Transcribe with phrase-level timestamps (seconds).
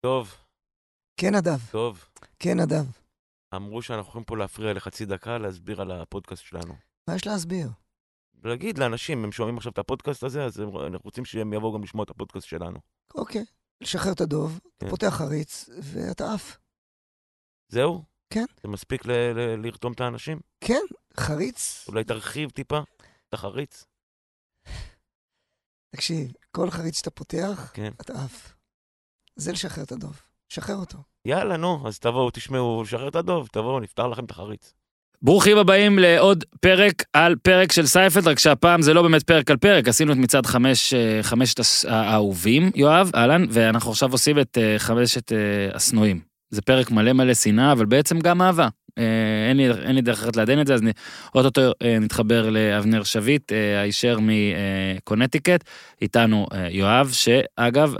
[0.00, 0.34] טוב,
[1.16, 1.58] כן, נדב.
[1.70, 2.04] טוב.
[2.38, 2.84] כן, נדב.
[3.54, 6.74] אמרו שאנחנו יכולים פה להפריע לחצי דקה להסביר על הפודקאסט שלנו.
[7.08, 7.68] מה יש להסביר?
[8.44, 11.82] להגיד לאנשים, הם שומעים עכשיו את הפודקאסט הזה, אז הם- אנחנו רוצים שהם יבואו גם
[11.82, 12.78] לשמוע את הפודקאסט שלנו.
[13.14, 13.44] אוקיי.
[13.80, 14.90] לשחרר את הדוב, אתה כן.
[14.90, 16.58] פותח חריץ, ואתה עף.
[17.68, 18.04] זהו?
[18.34, 18.44] כן.
[18.62, 20.40] זה מספיק ל- ל- לרתום את האנשים?
[20.64, 20.80] כן,
[21.16, 21.84] חריץ.
[21.88, 22.78] אולי תרחיב טיפה
[23.28, 23.84] את החריץ?
[25.96, 27.92] תקשיב, כל חריץ שאתה פותח, כן.
[28.00, 28.54] אתה עף.
[29.36, 30.20] זה לשחרר את הדוב.
[30.48, 30.98] שחרר אותו.
[31.24, 34.72] יאללה, נו, אז תבואו, תשמעו, לשחרר את הדוב, תבואו, נפתח לכם את החריץ.
[35.22, 39.56] ברוכים הבאים לעוד פרק על פרק של סיינפלד, רק שהפעם זה לא באמת פרק על
[39.56, 44.78] פרק, עשינו את מצעד חמש, אה, חמשת האהובים, יואב, אהלן, ואנחנו עכשיו עושים את אה,
[44.78, 45.38] חמשת אה,
[45.74, 46.29] השנואים.
[46.50, 48.68] זה פרק מלא מלא שנאה, אבל בעצם גם אהבה.
[48.98, 50.80] אה, אין לי, אין לי דרך אחרת לעדן את זה, אז
[51.34, 55.64] אוטוטו אה, נתחבר לאבנר שביט, אה, הישר מקונטיקט,
[56.02, 57.94] איתנו יואב, שאגב,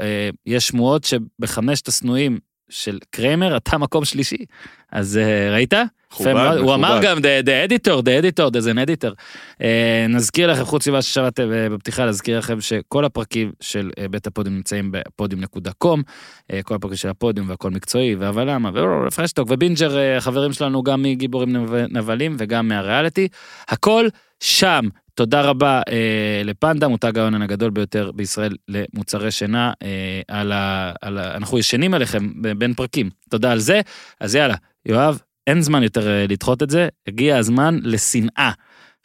[0.47, 2.39] יש שמועות שבחמשת השנואים
[2.71, 4.45] של קריימר, אתה מקום שלישי.
[4.93, 5.75] אז אה, ראית?
[6.21, 6.59] מאוד.
[6.59, 9.15] הוא אמר גם, the, the editor, the editor, there's an editor.
[9.59, 9.63] Uh,
[10.09, 14.57] נזכיר לכם, חוץ ממה ששמעתם uh, בפתיחה, להזכיר לכם שכל הפרקים של uh, בית הפודיום
[14.57, 18.71] נמצאים בפודיום.קום, uh, כל הפרקים של הפודיום והכל מקצועי, והבל למה,
[19.07, 23.29] ופרשטוק ובינג'ר, אה, החברים שלנו גם מגיבורים נב- נבלים וגם מהריאליטי,
[23.69, 24.07] הכל
[24.41, 24.89] שם.
[25.15, 29.73] תודה רבה אה, לפנדה, מותג ההון הגדול ביותר בישראל למוצרי שינה.
[29.83, 33.81] אה, על ה, על ה, אנחנו ישנים עליכם בין פרקים, תודה על זה.
[34.21, 34.55] אז יאללה,
[34.87, 38.51] יואב, אין זמן יותר אה, לדחות את זה, הגיע הזמן לשנאה.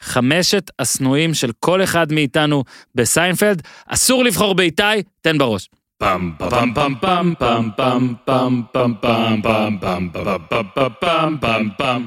[0.02, 2.64] חמשת השנואים של כל אחד מאיתנו
[2.94, 4.82] בסיינפלד, אסור לבחור באיתי,
[5.20, 5.68] תן בראש.
[5.98, 11.68] פעם פעם פעם פעם פעם פעם פעם פעם פעם פעם פעם פעם פעם פעם פעם
[11.78, 12.06] פעם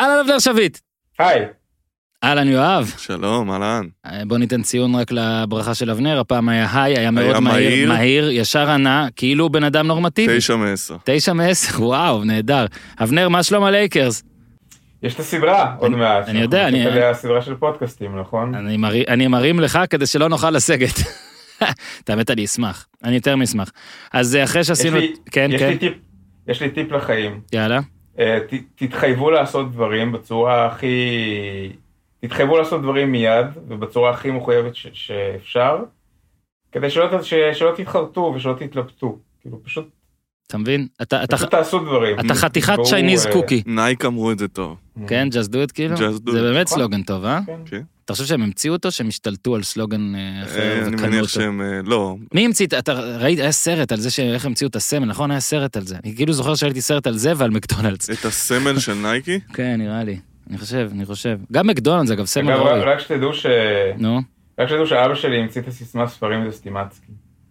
[0.00, 0.78] אהלן אבנר שביט.
[1.22, 1.46] היי,
[2.24, 2.92] אהלן יואב.
[2.98, 3.86] שלום, אהלן.
[4.06, 7.88] אה, בוא ניתן ציון רק לברכה של אבנר, הפעם היה היי, היה מאוד מהיר, מהיר.
[7.88, 10.38] מהיר, ישר ענה, כאילו בן אדם נורמטיבי.
[10.38, 10.96] תשע מעשר.
[11.04, 12.66] תשע מעשר, וואו, נהדר.
[13.02, 14.22] אבנר, מה שלום הלייקרס?
[15.02, 16.28] יש את הסדרה עוד מעט.
[16.28, 18.54] אני יודע, אני- אנחנו נצא סדרה של פודקאסטים, נכון?
[18.54, 20.94] אני מרי- אני מרים לך כדי שלא נוכל לסגת.
[22.04, 23.70] את האמת, אני אשמח, אני יותר מאשמח.
[24.12, 24.98] אז אה, אחרי יש שעשינו...
[24.98, 25.98] לי- כן, יש כן, לי טיפ-
[26.48, 27.40] יש לי טיפ לחיים.
[27.52, 27.80] יאללה.
[28.18, 30.96] אה, ת- תתחייבו לעשות דברים בצורה הכי...
[32.20, 35.76] תתחייבו לעשות דברים מיד, ובצורה הכי מחויבת ש- שאפשר,
[36.72, 39.18] כדי שלא ת- ש- שלא תתחרטו ושלא תתלבטו.
[39.40, 39.88] כאילו, פשוט
[40.46, 40.86] אתה מבין?
[41.02, 42.20] אתה- אתה- פשוט תעשו דברים.
[42.20, 43.62] אתה חתיכת צ'ייניז אה, קוקי.
[43.66, 44.76] נייק אמרו את זה טוב.
[45.06, 45.94] כן, just do it כאילו?
[45.96, 46.42] Just do it זה.
[46.42, 46.78] באמת נכון.
[46.78, 47.40] סלוגן טוב, אה?
[47.66, 47.82] כן.
[48.02, 48.04] כן.
[48.04, 51.20] אתה חושב שהם המציאו אותו, שהם השתלטו על סלוגן אה, אחר אה, אני וקנו מניח
[51.20, 51.28] אותו?
[51.28, 51.60] שהם...
[51.60, 55.06] אה, לא, מי המציא, את- אתה ראית, היה סרט על זה שאיך המציאו את הסמל,
[55.06, 55.30] נכון?
[55.30, 55.96] היה סרט על זה.
[56.04, 58.10] אני כאילו זוכר שראיתי סרט על זה ועל מקדונלדס.
[58.10, 59.40] את הסמל של נייקי?
[59.54, 60.16] כן, נראה לי.
[60.50, 61.38] אני חושב, אני חושב.
[61.52, 62.80] גם מקדונלדס, אגב, סמל אגב, ראוי.
[62.80, 63.46] רק שתדעו ש...
[63.98, 64.20] נו,
[64.60, 67.06] רק שתדעו שאבא שלי המציא את הסיסמה ספרים זה סטימצקי.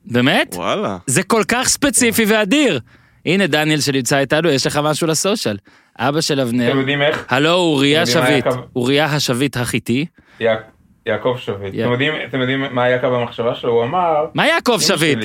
[0.06, 0.54] באמת?
[0.56, 0.98] וואלה.
[1.08, 2.80] זה כל כך ספציפי ואדיר.
[3.26, 5.58] הנה דניאל שנמצא איתנו, יש לך משהו לסושיאל.
[6.00, 7.26] אבא של אבנר, אתם יודעים איך?
[7.30, 8.46] הלו אוריה שביט,
[8.76, 10.06] אוריה השביט החיתי.
[10.42, 10.56] יע-
[11.06, 11.74] יעקב שביט.
[12.30, 13.72] אתם יודעים, מה היה קו המחשבה שלו?
[13.74, 14.26] הוא אמר...
[14.34, 15.20] מה יעקב שביט?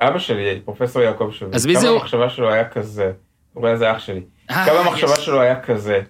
[0.00, 1.54] אבא שלי, פרופסור יעקב שביט.
[1.54, 1.96] אז מי זה הוא?
[1.96, 3.12] קו המחשבה שלו היה כזה.
[3.56, 4.20] אולי זה אח שלי.
[4.50, 5.16] אה, קו המחשבה.
[5.16, 6.00] שלו היה כזה.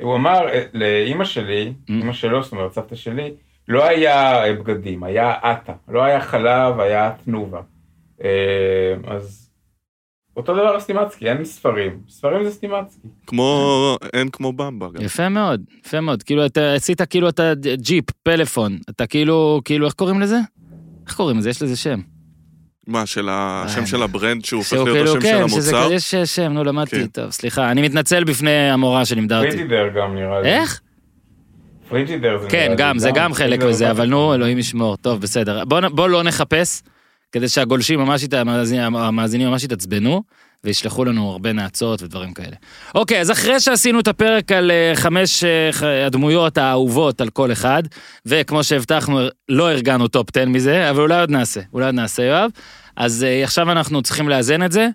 [0.00, 1.90] הוא אמר אה, לאימא שלי, Mm.
[1.92, 3.30] אימא שלו, זאת אומרת סבתא שלי,
[3.68, 5.72] לא היה אה, בגדים, היה עטה.
[5.88, 7.60] לא היה חלב, היה תנובה.
[9.06, 9.41] אז
[10.36, 11.98] אותו דבר סטימצקי, אין ספרים.
[12.08, 13.08] ספרים זה סטימצקי.
[13.26, 13.96] כמו...
[14.12, 15.04] אין כמו במבה גם.
[15.04, 16.22] יפה מאוד, יפה מאוד.
[16.22, 20.38] כאילו אתה עשית כאילו אתה ג'יפ, פלאפון, אתה כאילו, כאילו איך קוראים לזה?
[21.06, 21.50] איך קוראים לזה?
[21.50, 22.00] יש לזה שם.
[22.86, 25.76] מה, של אה, השם של ה brand שהוא הופך להיות כאילו, השם של כן, שזה
[25.76, 25.84] המוצר?
[25.84, 27.06] כזה, יש שם, נו למדתי, כן.
[27.06, 29.50] טוב, סליחה, אני מתנצל בפני המורה שלימדה אותי.
[29.50, 30.48] פריג'ידר גם נראה לי.
[30.48, 30.80] איך?
[31.88, 34.96] פריג'ידר זה כן, נראה לי גם, זה גם חלק מזה, זה אבל נו, אלוהים ישמור.
[34.96, 35.64] טוב, בסדר.
[35.64, 36.82] בוא לא נחפש,
[37.32, 40.22] כדי שהגולשים ממש, המאזינים המאזינים ממש יתעצבנו,
[40.64, 42.56] וישלחו לנו הרבה נאצות ודברים כאלה.
[42.94, 47.82] אוקיי, אז אחרי שעשינו את הפרק על אה, חמש אה, הדמויות האהובות על כל אחד,
[48.26, 52.50] וכמו שהבטחנו, לא ארגנו top 10 מזה, אבל אולי עוד נעשה, אולי עוד נעשה, יואב.
[52.96, 54.88] אז אה, עכשיו אנחנו צריכים לאזן את זה.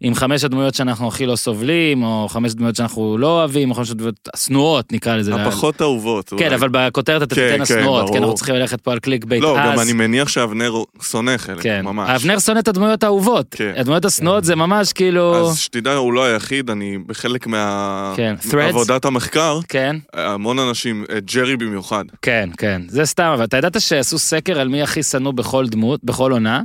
[0.00, 3.90] עם חמש הדמויות שאנחנו הכי לא סובלים, או חמש דמויות שאנחנו לא אוהבים, או חמש
[3.90, 5.34] דמויות השנואות, נקרא לזה.
[5.34, 6.28] הפחות אהובות.
[6.28, 6.54] כן, אולי.
[6.54, 8.18] אבל בכותרת אתה כן, תיתן כן, השנואות, כי ברור.
[8.18, 9.42] אנחנו צריכים ללכת פה על clickbait.
[9.42, 12.10] לא, גם אז- אני מניח שאבנר שונא חלק, כן, ממש.
[12.10, 13.46] אבנר שונא את הדמויות האהובות.
[13.50, 13.72] כן.
[13.76, 15.48] הדמויות השנואות זה ממש כאילו...
[15.50, 18.12] אז שתדע, הוא לא היחיד, אני בחלק מה...
[18.16, 18.56] כן, threads.
[18.62, 22.04] עבודת המחקר, כן, המון אנשים, אה, ג'רי במיוחד.
[22.22, 26.00] כן, כן, זה סתם, אבל אתה ידעת שעשו סקר על מי הכי שנוא בכל דמות,
[26.04, 26.60] בכל עונה,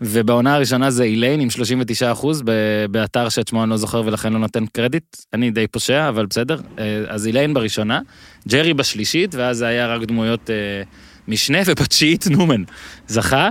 [0.00, 2.42] ובעונה הראשונה זה איליין עם 39 אחוז,
[2.90, 6.60] באתר שאת שמו אני לא זוכר ולכן לא נותן קרדיט, אני די פושע, אבל בסדר.
[6.78, 8.00] אה, אז איליין בראשונה,
[8.48, 10.82] ג'רי בשלישית, ואז זה היה רק דמויות אה,
[11.28, 12.62] משנה, ובתשיעית נומן
[13.06, 13.50] זכה.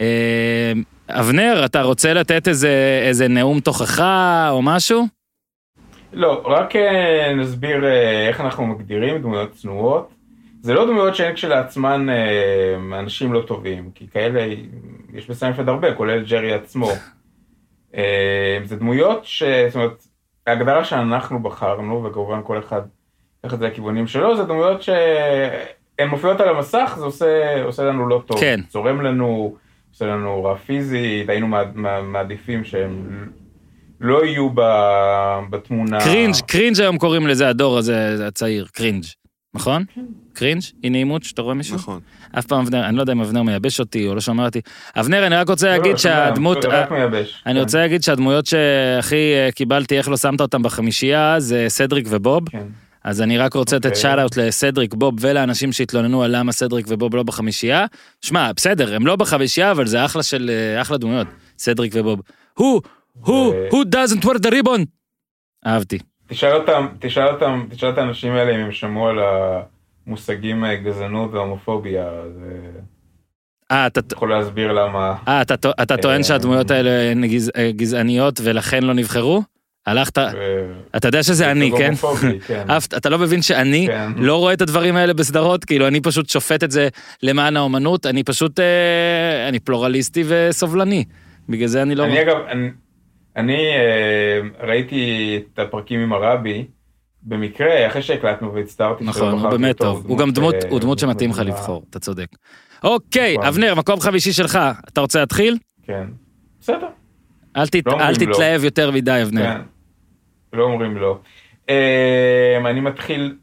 [0.00, 0.72] אה,
[1.08, 5.06] אבנר, אתה רוצה לתת איזה, איזה נאום תוכחה או משהו?
[6.12, 6.74] לא, רק
[7.36, 7.84] נסביר
[8.28, 10.10] איך אנחנו מגדירים דמויות צנועות.
[10.62, 12.06] זה לא דמויות שהן כשלעצמן
[12.92, 14.46] אנשים לא טובים, כי כאלה
[15.16, 16.90] יש בסיינפלד הרבה, כולל ג'רי עצמו.
[17.96, 19.42] אה, זה דמויות ש...
[19.42, 20.06] זאת אומרת,
[20.46, 22.80] ההגדרה שאנחנו בחרנו, וכמובן כל אחד
[23.44, 28.08] ייקח את זה לכיוונים שלו, זה דמויות שהן מופיעות על המסך, זה עושה, עושה לנו
[28.08, 28.40] לא טוב.
[28.40, 28.60] כן.
[28.68, 29.56] צורם לנו,
[29.92, 33.26] עושה לנו רע פיזית, היינו מע- מע- מעדיפים שהם
[34.00, 34.50] לא יהיו
[35.50, 36.00] בתמונה.
[36.00, 39.04] קרינג', קרינג' היום קוראים לזה הדור הזה הצעיר, cringe,
[39.56, 39.84] נכון?
[40.32, 40.62] cringe?
[40.84, 41.74] אי נעימות שאתה רואה מישהו?
[41.76, 42.00] נכון.
[42.38, 44.60] אף פעם אבנר, אני לא יודע אם אבנר מייבש אותי או לא שומע אותי.
[44.96, 47.42] אבנר, אני רק רוצה לא, לא, להגיד שומע, שהדמות, זה רק מייבש.
[47.46, 52.06] אני כן, רוצה להגיד שהדמויות שהכי אה, קיבלתי, איך לא שמת אותם בחמישייה, זה סדריק
[52.10, 52.48] ובוב.
[52.48, 52.66] כן.
[53.04, 54.00] אז אני רק רוצה לתת אוקיי.
[54.00, 57.86] שאט אאוט לסדריק בוב ולאנשים שהתלוננו על למה סדריק ובוב לא בחמישייה.
[58.22, 61.26] שמע, בסדר, הם לא בחמישייה, אבל זה אחלה של, אה, אחלה דמויות,
[61.58, 62.20] סדריק ובוב.
[62.60, 62.62] who,
[63.24, 64.84] who, ו- who doesn't wear the ribbon?
[65.66, 65.98] אהבתי.
[66.26, 69.18] תשאל אותם, תשאל אותם, תשאל את האנשים האלה אם הם שמעו על
[70.06, 72.70] המושגים אה, גזענות והומופוביה, זה
[73.72, 75.14] אה, אתה, יכול להסביר למה.
[75.28, 79.42] אה, אתה, אתה טוען אה, שהדמויות האלה הן גז, אה, גזעניות ולכן לא נבחרו?
[79.86, 80.18] הלכת,
[80.96, 81.92] אתה יודע שזה אני, כן?
[82.46, 82.66] כן.
[82.96, 84.12] אתה לא מבין שאני כן.
[84.16, 86.88] לא רואה את הדברים האלה בסדרות, כאילו אני פשוט שופט את זה
[87.22, 91.04] למען האומנות, אני פשוט, אה, אני פלורליסטי וסובלני.
[91.48, 92.04] בגלל זה אני לא...
[92.04, 92.36] אני אגב,
[93.36, 96.66] אני, אה, ראיתי את הפרקים עם הרבי,
[97.22, 101.30] במקרה, אחרי שהקלטנו והצטערתי נכון, הוא באמת טוב, הוא גם דמות, אה, הוא דמות שמתאים
[101.30, 101.38] לך.
[101.38, 102.26] לבחור, אתה צודק.
[102.84, 103.46] אוקיי, נכון.
[103.46, 105.58] אבנר, מקום חמישי שלך, אתה רוצה להתחיל?
[105.82, 106.06] כן,
[106.60, 106.88] בסדר,
[107.56, 108.14] אל לא לא.
[108.14, 109.42] תתלהב יותר מדי, אבנר.
[109.42, 109.60] כן.
[110.52, 111.18] לא אומרים לא.
[111.68, 113.36] אה, אני מתחיל,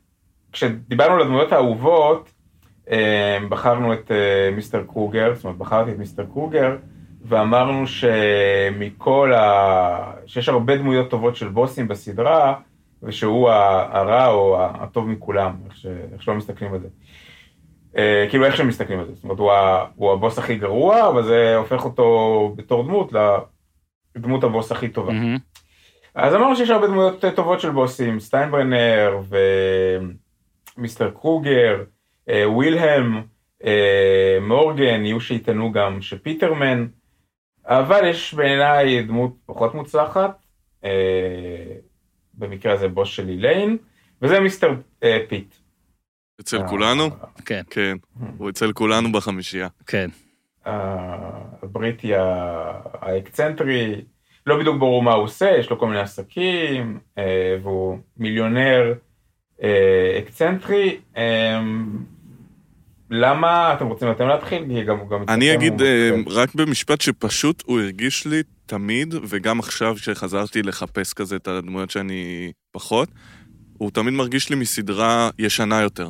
[0.51, 2.31] כשדיברנו על הדמויות האהובות,
[2.91, 4.11] אה, בחרנו את
[4.55, 6.75] מיסטר קרוגר, זאת אומרת בחרתי את מיסטר קרוגר,
[7.23, 10.13] ואמרנו שמכל ה...
[10.25, 12.55] שיש הרבה דמויות טובות של בוסים בסדרה,
[13.03, 15.85] ושהוא הרע או הטוב מכולם, איך, ש...
[16.13, 16.87] איך שלא מסתכלים על זה.
[17.97, 19.85] אה, כאילו איך שהם מסתכלים על זה, זאת אומרת הוא, ה...
[19.95, 23.13] הוא הבוס הכי גרוע, אבל זה הופך אותו בתור דמות
[24.15, 25.13] לדמות הבוס הכי טובה.
[25.13, 25.37] מהמם.
[26.15, 29.19] אז אמרנו שיש הרבה דמויות טובות של בוסים, סטיינברנר
[30.77, 31.83] ו mister קרוגר,
[32.29, 33.21] אה, ווילהלם,
[33.65, 36.87] אה, מורגן, יהיו שיטענו גם שפיטרמן,
[37.65, 40.45] אבל יש בעיניי דמות פחות מוצלחת,
[40.83, 41.75] אה,
[42.33, 43.77] במקרה הזה בוס של איליין,
[44.21, 44.73] וזה mister
[45.03, 45.53] אה, פיט.
[46.41, 47.09] אצל אה, כולנו?
[47.45, 47.97] כן, כן.
[48.37, 49.67] הוא אצל כולנו בחמישייה.
[49.87, 50.09] כן.
[50.65, 52.11] הבריטי
[53.01, 54.01] האקסצנטרי,
[54.45, 58.93] לא בדיוק ברור מה הוא עושה, יש לו כל מיני עסקים, אה, והוא מיליונר
[59.63, 60.97] אה, אקסצנטרי.
[63.13, 64.83] למה אתם רוצים אתם להתחיל?
[64.87, 66.11] גם, גם אני אצלכם אגיד אה.
[66.27, 72.51] רק במשפט שפשוט הוא הרגיש לי תמיד, וגם עכשיו שחזרתי לחפש כזה את הדמויות שאני
[72.71, 73.09] פחות,
[73.77, 76.09] הוא תמיד מרגיש לי מסדרה ישנה יותר.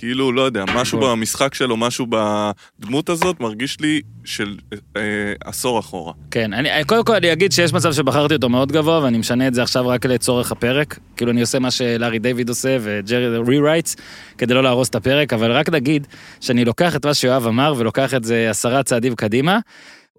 [0.00, 1.18] כאילו, לא יודע, משהו נכון.
[1.18, 4.56] במשחק שלו, משהו בדמות הזאת, מרגיש לי של
[4.96, 5.02] אה,
[5.44, 6.12] עשור אחורה.
[6.30, 9.54] כן, אני, קודם כל אני אגיד שיש מצב שבחרתי אותו מאוד גבוה, ואני משנה את
[9.54, 10.98] זה עכשיו רק לצורך הפרק.
[11.16, 13.96] כאילו אני עושה מה שלארי דיוויד עושה, וג'רי רירייטס,
[14.38, 16.06] כדי לא להרוס את הפרק, אבל רק נגיד
[16.40, 19.58] שאני לוקח את מה שיואב אמר, ולוקח את זה עשרה צעדים קדימה.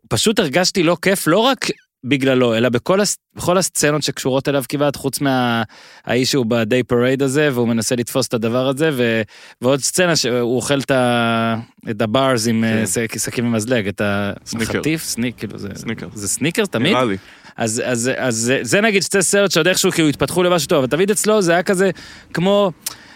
[0.09, 1.65] פשוט הרגשתי לא כיף, לא רק
[2.03, 3.17] בגללו, אלא בכל, הס...
[3.35, 8.33] בכל הסצנות שקשורות אליו כמעט, חוץ מהאיש שהוא בדיי פרייד הזה, והוא מנסה לתפוס את
[8.33, 9.21] הדבר הזה, ו...
[9.61, 11.55] ועוד סצנה שהוא אוכל את, ה...
[11.89, 13.01] את הברז עם כן.
[13.01, 14.01] אה, סכין ומזלג, את
[14.45, 14.77] סניקר.
[14.77, 15.69] החטיף, סניק, כאילו זה...
[15.75, 16.07] סניקר.
[16.13, 16.91] זה סניקרס תמיד?
[16.91, 17.17] נראה לי.
[17.57, 20.87] אז, אז, אז זה, זה נגיד שתי סרט שעוד איכשהו כאילו התפתחו למשהו טוב, אבל
[20.87, 21.89] תמיד אצלו זה היה כזה
[22.33, 22.71] כמו,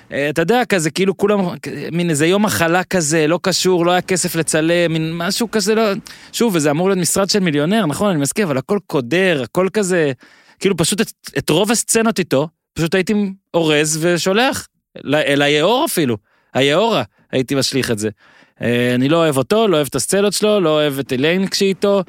[0.08, 1.40] אתה יודע, כזה כאילו כולם,
[1.92, 5.84] מין איזה יום מחלה כזה, לא קשור, לא היה כסף לצלם, מין משהו כזה, לא...
[6.34, 10.12] שוב, וזה אמור להיות משרד של מיליונר, נכון, אני מסכים, אבל הכל קודר, הכל כזה,
[10.60, 13.14] כאילו פשוט את, את רוב הסצנות איתו, פשוט הייתי
[13.54, 14.68] אורז ושולח,
[15.04, 16.18] ל- אל היאור אפילו,
[16.54, 18.10] היאורה, הייתי משליך את זה.
[18.62, 22.04] אה, אני לא אוהב אותו, לא אוהב את הסצנות שלו, לא אוהב את אליין כשאיתו,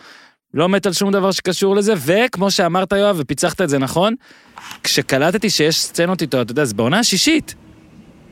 [0.54, 4.14] לא מת על שום דבר שקשור לזה, וכמו שאמרת יואב, ופיצחת את זה נכון,
[4.84, 7.54] כשקלטתי שיש סצנות איתו, אתה יודע, זה בעונה השישית.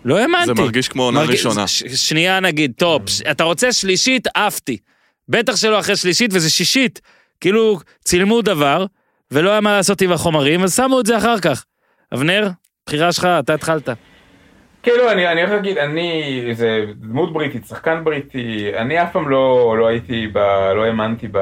[0.04, 0.46] לא האמנתי.
[0.46, 1.66] זה מרגיש כמו עונה מרגיש- ראשונה.
[1.66, 4.76] ש- שנייה נגיד, טוב, ש- אתה רוצה שלישית, עפתי.
[5.28, 7.00] בטח שלא אחרי שלישית, וזה שישית.
[7.40, 8.86] כאילו, צילמו דבר,
[9.30, 11.64] ולא היה מה לעשות עם החומרים, אז שמו את זה אחר כך.
[12.14, 12.48] אבנר,
[12.86, 13.88] בחירה שלך, אתה התחלת.
[14.86, 19.76] לא, אני, אני הולך להגיד, אני, זה דמות בריטית, שחקן בריטי, אני אף פעם לא,
[19.78, 20.38] לא הייתי, ב,
[20.76, 21.38] לא האמנתי ב,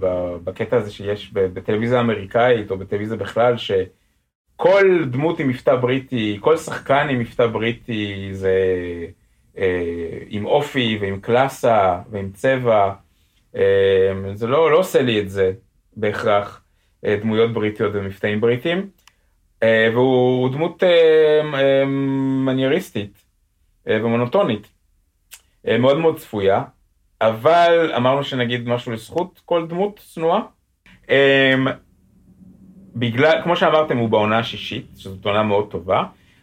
[0.00, 0.06] ב,
[0.44, 3.54] בקטע הזה שיש ב, בטלוויזיה האמריקאית, או בטלוויזיה בכלל,
[4.54, 8.58] שכל דמות עם מבטא בריטי, כל שחקן עם מבטא בריטי, זה
[9.58, 12.92] אה, עם אופי ועם קלאסה ועם צבע,
[13.56, 15.52] אה, זה לא, לא עושה לי את זה
[15.96, 16.62] בהכרח,
[17.04, 18.88] אה, דמויות בריטיות ומבטאים בריטיים,
[19.62, 21.84] אה, והוא דמות אה, אה,
[22.44, 23.24] מנייריסטית
[23.88, 24.68] אה, ומונוטונית,
[25.68, 26.62] אה, מאוד מאוד צפויה,
[27.20, 30.40] אבל אמרנו שנגיד משהו לזכות כל דמות צנועה.
[31.10, 31.54] אה,
[32.94, 36.02] בגלל, כמו שאמרתם, הוא בעונה השישית, שזאת עונה מאוד טובה,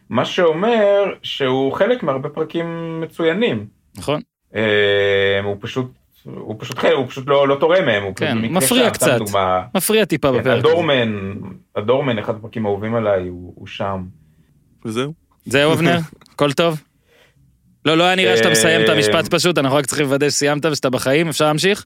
[0.10, 3.66] מה שאומר שהוא חלק מהרבה פרקים מצוינים.
[3.98, 4.22] נכון?
[4.56, 5.92] אה, הוא פשוט,
[6.24, 9.18] הוא פשוט חלק, הוא פשוט לא, לא תורם מהם, הוא כן, מפריע שם, קצת.
[9.18, 10.70] דוגמה, מפריע טיפה כן, בפרק הזה.
[10.70, 11.34] הדורמן,
[11.76, 14.04] הדורמן, אחד הפרקים האהובים עליי, הוא, הוא שם.
[14.86, 15.14] וזהו.
[15.46, 15.98] זהו, אבנר?
[16.34, 16.82] הכל טוב?
[17.86, 20.66] לא, לא היה נראה שאתה מסיים את אה, המשפט פשוט, אנחנו רק צריכים לוודא שסיימת
[20.66, 21.86] ושאתה בחיים, אפשר להמשיך?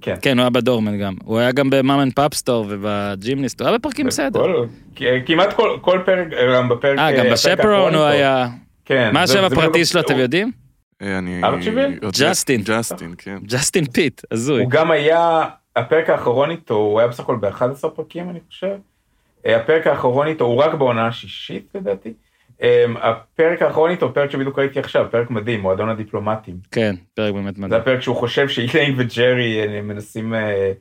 [0.00, 0.14] כן.
[0.22, 1.14] כן, הוא היה ב doorman גם.
[1.24, 4.40] הוא היה גם במאמן פאפסטור ובג'ימניסט, הוא היה בפרקים בסדר.
[4.40, 4.66] כל,
[5.26, 6.98] כמעט כל, כל פרק, גם בפרק...
[6.98, 8.04] אה, גם הפרק ב chaperone הוא.
[8.04, 8.48] היה...
[8.84, 9.10] כן.
[9.12, 10.52] מה השם הפרטי שלו, אתם יודעים?
[11.02, 11.40] אה, אני...
[12.20, 12.62] ג'סטין.
[12.62, 13.38] ג'סטין, כן.
[13.42, 14.62] ג'סטין פיט, הזוי.
[14.62, 15.42] הוא גם היה,
[15.76, 18.76] הפרק האחרון איתו, הוא היה בסך הכל ב-11 פרקים, אני חושב.
[19.46, 22.12] אה, הפרק האחרון איתו, הוא רק בעונה השישית לדעתי.
[22.62, 26.56] אה, הפרק האחרון איתו, פרק שבדיוק ראיתי עכשיו, פרק מדהים, מועדון הדיפלומטים.
[26.70, 27.80] כן, פרק באמת זה מדהים.
[27.80, 30.72] הפרק שהוא חושב שאיליין וג'רי אה, מנסים אה,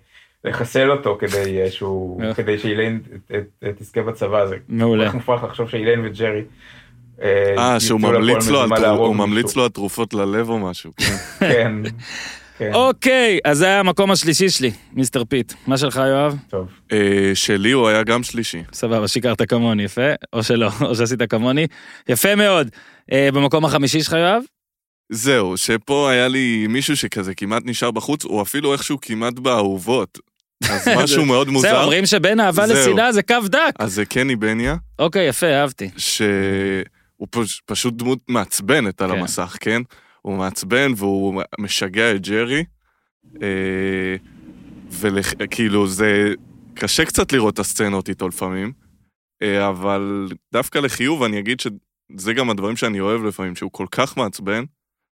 [0.43, 2.21] לחסל אותו כדי אה, שהוא.
[2.35, 3.01] כדי שאיליין
[3.75, 5.03] תזכה בצוואה, זה מעולה.
[5.03, 6.43] כל כך מופרך לחשוב שאיליין וג'רי.
[7.21, 9.55] אה, שהוא ממליץ לו על הוא ממליץ.
[9.55, 10.91] לו תרופות ללב או משהו.
[11.39, 11.71] כן.
[12.59, 15.53] כן, אוקיי, אז זה היה המקום השלישי שלי, מיסטר פיט.
[15.67, 16.35] מה שלך, יואב?
[16.49, 16.67] טוב.
[16.91, 16.97] אה,
[17.33, 18.63] שלי הוא היה גם שלישי.
[18.73, 20.01] סבבה, שיקרת כמוני, יפה.
[20.33, 21.67] או שלא, או שעשית כמוני.
[22.09, 22.69] יפה מאוד.
[23.11, 24.41] אה, במקום החמישי שלך, יואב?
[25.11, 30.19] זהו, שפה היה לי מישהו שכזה כמעט נשאר בחוץ, הוא אפילו איכשהו כמעט באהובות.
[30.69, 31.81] אז משהו מאוד זהו, מוזר.
[31.81, 32.75] אומרים שבין אהבה זהו.
[32.91, 33.73] לשנאה זה קו דק.
[33.79, 35.89] אז זה קני בניה, אוקיי, יפה, אהבתי.
[35.97, 39.19] שהוא פש- פשוט דמות מעצבנת על כן.
[39.19, 39.81] המסך, כן?
[40.21, 42.63] הוא מעצבן והוא משגע את ג'רי.
[44.91, 46.33] וכאילו זה
[46.73, 48.73] קשה קצת לראות את הסצנות איתו לפעמים,
[49.41, 54.17] אה, אבל דווקא לחיוב אני אגיד שזה גם הדברים שאני אוהב לפעמים, שהוא כל כך
[54.17, 54.63] מעצבן,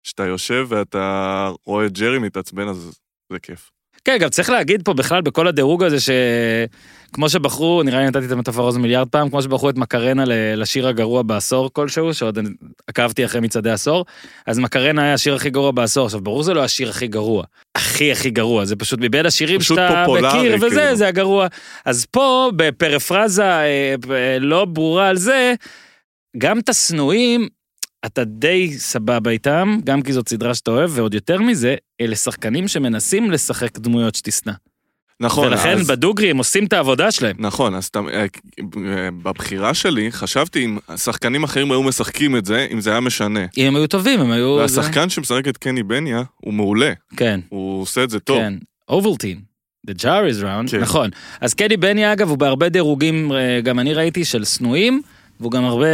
[0.02, 3.00] שאתה יושב ואתה רואה את ג'רי מתעצבן, אז
[3.33, 3.71] זה כיף.
[4.04, 8.30] כן, גם צריך להגיד פה בכלל בכל הדירוג הזה שכמו שבחרו, נראה לי נתתי את
[8.30, 10.25] המטאפורה הזו מיליארד פעם, כמו שבחרו את מקרנה
[10.57, 12.38] לשיר הגרוע בעשור כלשהו, שעוד
[12.87, 14.04] עקבתי אחרי מצעדי עשור,
[14.47, 16.04] אז מקרנה היה השיר הכי גרוע בעשור.
[16.04, 19.76] עכשיו, ברור זה לא השיר הכי גרוע, הכי הכי גרוע, זה פשוט מבין השירים פשוט
[19.76, 20.97] שאתה מכיר וזה, כאילו.
[20.97, 21.47] זה הגרוע.
[21.85, 25.54] אז פה, בפרפרזה אה, אה, לא ברורה על זה,
[26.38, 27.49] גם את השנואים,
[28.07, 32.69] אתה די סבבה איתם, גם כי זאת סדרה שאתה אוהב, ועוד יותר מזה, אלה שחקנים
[32.69, 34.52] שמנסים לשחק דמויות שתשנא.
[35.21, 35.87] נכון, ולכן אז...
[35.87, 37.37] בדוגרי הם עושים את העבודה שלהם.
[37.38, 38.26] נכון, אז אה,
[39.23, 43.40] בבחירה שלי חשבתי אם שחקנים אחרים היו משחקים את זה, אם זה היה משנה.
[43.59, 44.57] אם הם היו טובים, הם היו...
[44.69, 48.38] זה- והשחקן שמשחק את קני בניה הוא מעולה, כן, הוא עושה את זה טוב.
[48.38, 48.54] כן.
[48.88, 49.40] אובלטין.
[49.90, 50.02] The jar
[50.38, 50.80] is round, כן.
[50.80, 51.11] נכון.
[51.40, 55.02] אז קדי בני אגב הוא בהרבה דירוגים, אה, גם אני ראיתי, של שנואים,
[55.40, 55.87] והוא גם הרבה,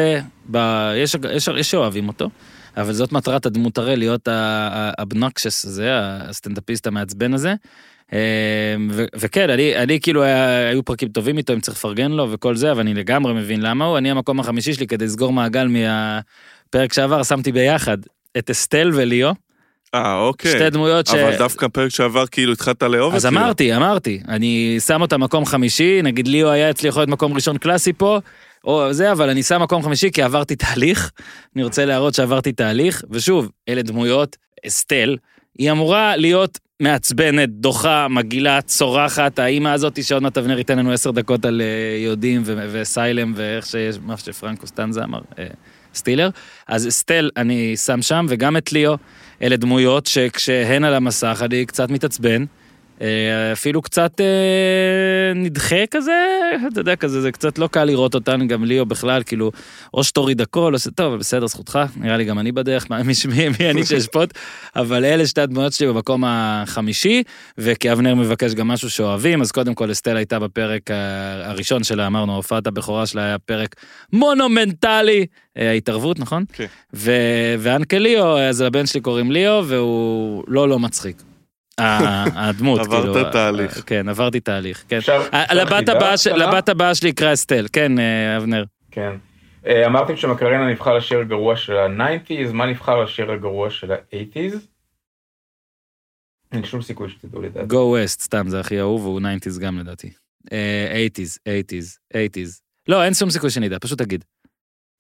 [0.51, 0.57] ב...
[0.97, 2.31] יש, יש, יש שאוהבים אותו,
[2.77, 5.91] אבל זאת מטרת הדמות הרי, להיות האבנוקשס הזה,
[6.29, 7.55] הסטנדאפיסט המעצבן הזה.
[8.13, 8.19] אה,
[8.91, 12.57] ו- וכן, אני, אני כאילו, היה, היו פרקים טובים איתו, אם צריך לפרגן לו וכל
[12.57, 13.99] זה, אבל אני לגמרי מבין למה הוא.
[13.99, 17.99] אני המקום החמישי שלי, כדי לסגור מעגל מהפרק שעבר, שמתי ביחד
[18.39, 19.33] את אסטל וליאו,
[19.95, 20.51] אה, אוקיי.
[20.51, 21.15] שתי דמויות ש...
[21.15, 23.41] אבל דווקא פרק שעבר כאילו התחלת לאהוב את אז ליאו.
[23.41, 27.59] אמרתי, אמרתי, אני שם אותה מקום חמישי, נגיד ליאו היה אצלי יכול להיות מקום ראשון
[27.59, 28.19] קלאסי פה,
[28.67, 31.11] או זה, אבל אני שם מקום חמישי כי עברתי תהליך,
[31.57, 35.17] אני רוצה להראות שעברתי תהליך, ושוב, אלה דמויות, אסטל,
[35.59, 41.11] היא אמורה להיות מעצבנת, דוחה, מגעילה, צורחת, האימא הזאת שעוד מעט אבנר ייתן לנו עשר
[41.11, 45.47] דקות על אה, יהודים וסיילם ואיך שיש, מה שפרנקו סטנזה אמר, אה,
[45.95, 46.31] סטילר.
[46.67, 48.97] אז אסטל אני שם שם, וגם את ליאו,
[49.43, 52.45] אלה דמויות שכשהן על המסך אני קצת מתעצבן.
[53.01, 53.07] אה,
[53.53, 54.27] אפילו קצת אה,
[55.35, 56.13] נדחה כזה,
[56.73, 59.53] אתה יודע, כזה, זה קצת לא קל לראות אותן, גם ליאו בכלל, כאילו,
[59.95, 60.91] או שתוריד הכל, או.
[60.91, 62.97] טוב, בסדר, זכותך, נראה לי גם אני בדרך, מי,
[63.29, 64.35] מי, מי אני שאשפוט,
[64.77, 67.23] אבל אלה שתי הדמויות שלי במקום החמישי,
[67.59, 70.95] וכי אבנר מבקש גם משהו שאוהבים, אז קודם כל אסטל הייתה בפרק ה-
[71.51, 73.75] הראשון שלה, אמרנו, הופעת הבכורה שלה היה פרק
[74.13, 75.27] מונומנטלי,
[75.59, 76.45] אה, ההתערבות, נכון?
[76.53, 76.67] כן.
[76.95, 81.17] ו- ואנקל ליאו, אז לבן שלי קוראים ליאו, והוא לא לא מצחיק.
[81.81, 83.33] ה- הדמות, עברת כאילו.
[83.33, 83.77] תהליך.
[83.77, 84.99] אה, כן, עברתי תהליך, כן.
[86.37, 88.65] לבת הבאה שלי יקרא אסטל, כן, אה, אבנר.
[88.91, 89.17] כן.
[89.67, 94.57] אה, אמרתם שמקרנה נבחר לשיר הגרוע של ה-90's, מה נבחר לשיר הגרוע של ה-80's?
[96.53, 97.71] אין שום סיכוי שתדעו לדעת.
[97.71, 100.11] Go West, סתם, זה הכי אהוב, והוא 90's גם לדעתי.
[100.53, 102.61] אה, 80's, 80's, 80's.
[102.89, 104.25] לא, אין שום סיכוי שנדע, פשוט תגיד.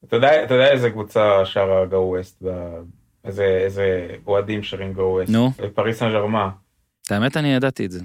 [0.05, 2.43] אתה יודע, אתה יודע איזה קבוצה שרה גו ווסט,
[3.25, 5.31] איזה, אוהדים שרים גו ווסט?
[5.31, 5.51] נו.
[5.75, 6.51] פריס סן ג'רמה.
[7.07, 8.01] את האמת, אני ידעתי את זה.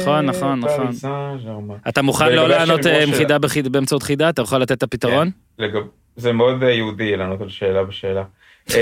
[0.00, 0.92] נכון, נכון, נכון.
[0.92, 1.74] ז'רמן.
[1.88, 3.38] אתה מוכן לא לענות אה, עם חידה
[3.70, 4.28] באמצעות חידה?
[4.28, 5.30] אתה יכול לתת את הפתרון?
[5.58, 5.82] לגב...
[6.16, 8.22] זה מאוד אה, יהודי לענות על שאלה בשאלה.
[8.70, 8.76] אמ,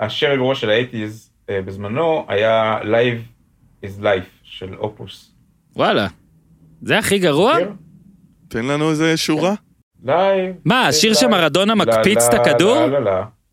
[0.00, 3.20] השיר הגרוע של האייטיז בזמנו היה Live
[3.84, 5.32] is Life של אופוס.
[5.76, 6.06] וואלה.
[6.82, 7.56] זה הכי גרוע?
[8.48, 9.54] תן לנו איזה שורה.
[10.04, 10.10] Live.
[10.64, 11.14] מה, השיר.
[11.14, 12.86] שמרדונה מקפיץ את הכדור?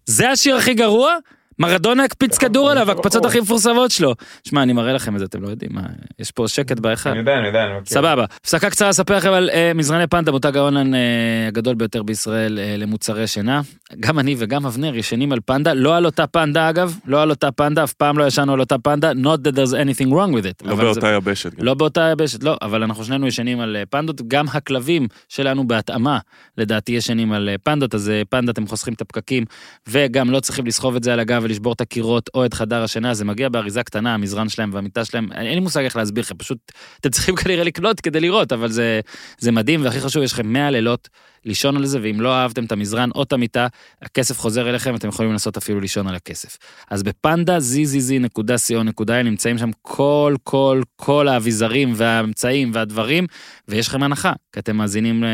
[0.05, 1.15] זה השיר הכי גרוע?
[1.63, 2.95] מרדונה הקפיץ נכון, כדור זה עליו, נכון.
[2.97, 4.15] ההקפצות הכי מפורסמות שלו.
[4.47, 5.81] שמע, אני מראה לכם את זה, אתם לא יודעים מה,
[6.19, 7.09] יש פה שקט באחד.
[7.09, 7.93] אני יודע, אני יודע, אני מכיר.
[7.93, 8.25] סבבה.
[8.41, 10.99] הפסקה קצרה, אספר לכם על אה, מזרני פנדה, מותג האונליין אה,
[11.47, 13.61] הגדול ביותר בישראל אה, למוצרי שינה.
[13.99, 17.51] גם אני וגם אבנר ישנים על פנדה, לא על אותה פנדה אגב, לא על אותה
[17.51, 20.67] פנדה, אף פעם לא ישנו על אותה פנדה, not that there's anything wrong with it.
[20.67, 21.51] לא באותה יבשת.
[21.57, 26.19] לא באותה יבשת, לא, אבל אנחנו שנינו ישנים על פנדות, גם הכלבים שלנו בהתאמה,
[26.57, 29.45] לדעתי ישנים על פנדות, אז פנדה אתם חוסכים את הפקקים,
[29.87, 33.13] וגם לא צריכים לסחוב את זה על הגב ולשבור את הקירות או את חדר השינה,
[33.13, 36.57] זה מגיע באריזה קטנה, המזרן שלהם והמיטה שלהם, אין לי מושג איך להסביר לכם, פשוט
[36.99, 38.99] אתם צריכים כנראה לקנות כדי לראות, אבל זה,
[39.37, 41.09] זה מדהים, והכי חשוב, יש לכם 100 לילות
[41.45, 43.67] לישון על זה, ואם לא אהבתם את המזרן או את המיטה,
[44.01, 46.57] הכסף חוזר אליכם, אתם יכולים לנסות אפילו לישון על הכסף.
[46.89, 53.25] אז בפנדה zzz.co.il נמצאים שם כל כל כל האביזרים והאמצעים והדברים
[53.67, 55.27] ויש לכם הנחה כי אתם מאזינים ל-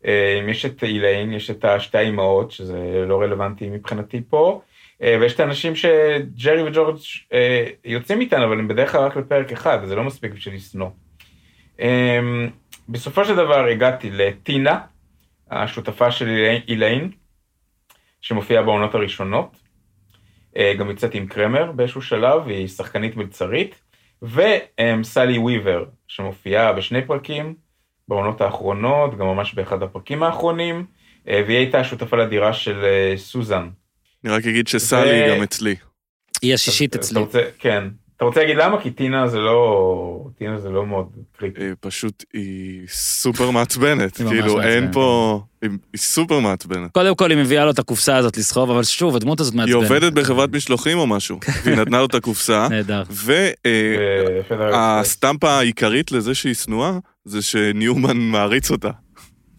[0.03, 0.07] Um,
[0.49, 4.61] יש את איליין, יש את השתי האימהות, שזה לא רלוונטי מבחינתי פה,
[5.01, 7.33] ויש את האנשים שג'רי וג'ורג' uh,
[7.85, 10.91] יוצאים איתן, אבל הם בדרך כלל רק לפרק אחד, אז זה לא מספיק בשביל לשנוא.
[11.79, 11.83] Um,
[12.89, 14.81] בסופו של דבר הגעתי לטינה,
[15.51, 16.29] השותפה של
[16.69, 17.11] איליין-
[18.21, 19.57] שמופיעה בעונות הראשונות.
[20.55, 23.81] Uh, גם יוצאת עם קרמר באיזשהו שלב, היא שחקנית מלצרית.
[24.23, 27.55] וסלי וויבר, שמופיעה בשני פרקים
[28.09, 30.87] בעונות האחרונות, גם ממש באחד הפרקים האחרונים,
[31.27, 32.85] והיא הייתה השותפה לדירה של
[33.17, 33.69] סוזן.
[34.27, 35.75] אני רק אגיד שסלי גם אצלי.
[36.43, 37.21] היא השישית אצלי.
[37.59, 37.85] כן.
[38.17, 38.83] אתה רוצה להגיד למה?
[38.83, 41.07] כי טינה זה לא, טינה זה לא מאוד
[41.39, 41.61] קריטי.
[41.61, 44.17] היא פשוט, היא סופר מעצבנת.
[44.17, 44.93] היא כאילו, אין.
[44.93, 45.41] פה...
[45.63, 46.91] היא היא סופר מעצבנת.
[46.93, 49.75] קודם כל היא מביאה לו את הקופסה הזאת לסחוב, אבל שוב, הדמות הזאת היא מעצבנת.
[49.75, 53.03] עובדת בחברת משלוחים או משהו, והיא נתנה לו את הקופסה, נהדר.
[54.51, 58.91] והסטמפה העיקרית לזה שהיא שנואה, זה שניומן מעריץ אותה.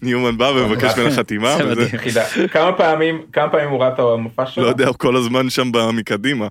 [0.02, 1.56] ניומן בא ומבקש ממנה חתימה.
[2.52, 4.64] כמה פעמים, כמה פעמים הוא ראה את המופע שלו?
[4.64, 6.48] לא יודע, הוא כל הזמן שם מקדימה.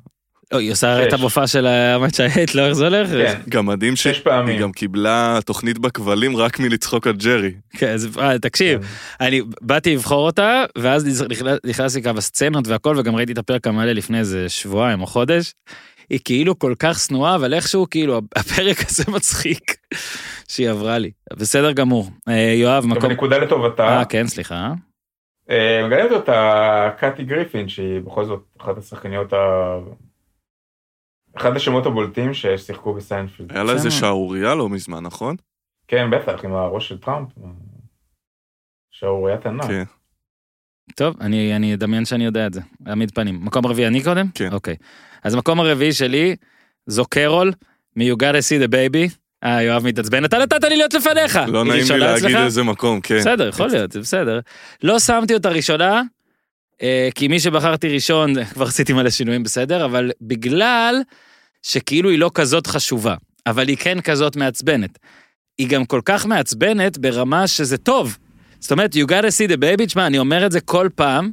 [0.52, 1.12] לא, היא עושה את.
[1.12, 3.08] המופע של האמת שהעט, לא איך זה הולך?
[3.10, 3.96] כן, גם מדהים.
[3.96, 4.12] שהיא
[4.60, 7.52] גם קיבלה תוכנית בכבלים רק מלצחוק על ג'רי.
[7.76, 8.86] כן, אז, אה, תקשיב, כן.
[9.26, 13.92] אני באתי לבחור אותה, ואז נכנס- נכנסתי כמה סצנות והכל, וגם ראיתי את הפרק המלא
[13.92, 15.52] לפני איזה שבועיים או חודש.
[16.10, 19.76] היא כאילו כל כך שנואה, אבל איכשהו כאילו הפרק הזה מצחיק
[20.48, 21.10] שהיא עברה לי.
[21.32, 22.10] בסדר גמור.
[22.28, 23.10] אה, יואב, מקום...
[23.10, 23.88] נקודה לטובתה.
[23.88, 24.72] אה, כן, סליחה.
[25.50, 29.36] אה, מגלמת אותה קאטי גריפין, שהיא בכל זאת אחת השחקניות ה...
[31.36, 33.52] אחד השמות הבולטים ששיחקו בסיינפילד.
[33.52, 33.90] היה לה איזה.
[33.90, 35.36] שערורייה לא מזמן, נכון?
[35.88, 37.28] כן, בטח, עם הראש של טראמפ.
[38.90, 39.64] שערוריית ענק.
[39.64, 39.84] כן.
[40.94, 42.60] טוב, אני, אני אדמיין שאני יודע את זה.
[42.86, 43.44] להעמיד פנים.
[43.44, 44.26] מקום רביעי אני קודם?
[44.34, 44.52] כן.
[44.52, 44.76] אוקיי.
[45.26, 46.36] אז המקום הרביעי שלי
[46.86, 47.52] זו קרול,
[47.98, 49.14] gotta see the baby.
[49.44, 51.40] אה, יואב מתעצבן, אתה נתת לי להיות לפניך.
[51.48, 52.36] לא נעים לי להגיד אצלך?
[52.44, 53.18] איזה מקום, כן.
[53.18, 54.40] בסדר, יכול להיות, זה בסדר.
[54.82, 56.02] לא שמתי אותה ראשונה,
[56.82, 61.02] אה, כי מי שבחרתי ראשון, כבר עשיתי מלא שינויים בסדר, אבל בגלל
[61.62, 63.14] שכאילו היא לא כזאת חשובה,
[63.46, 64.98] אבל היא כן כזאת מעצבנת.
[65.58, 68.18] היא גם כל כך מעצבנת ברמה שזה טוב.
[68.60, 71.30] זאת אומרת, you gotta see the baby, תשמע, אני אומר את זה כל פעם,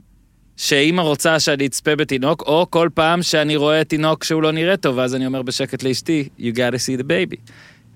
[0.57, 4.99] שאימא רוצה שאני אצפה בתינוק, או כל פעם שאני רואה תינוק שהוא לא נראה טוב,
[4.99, 7.51] אז אני אומר בשקט לאשתי, you gotta see the baby.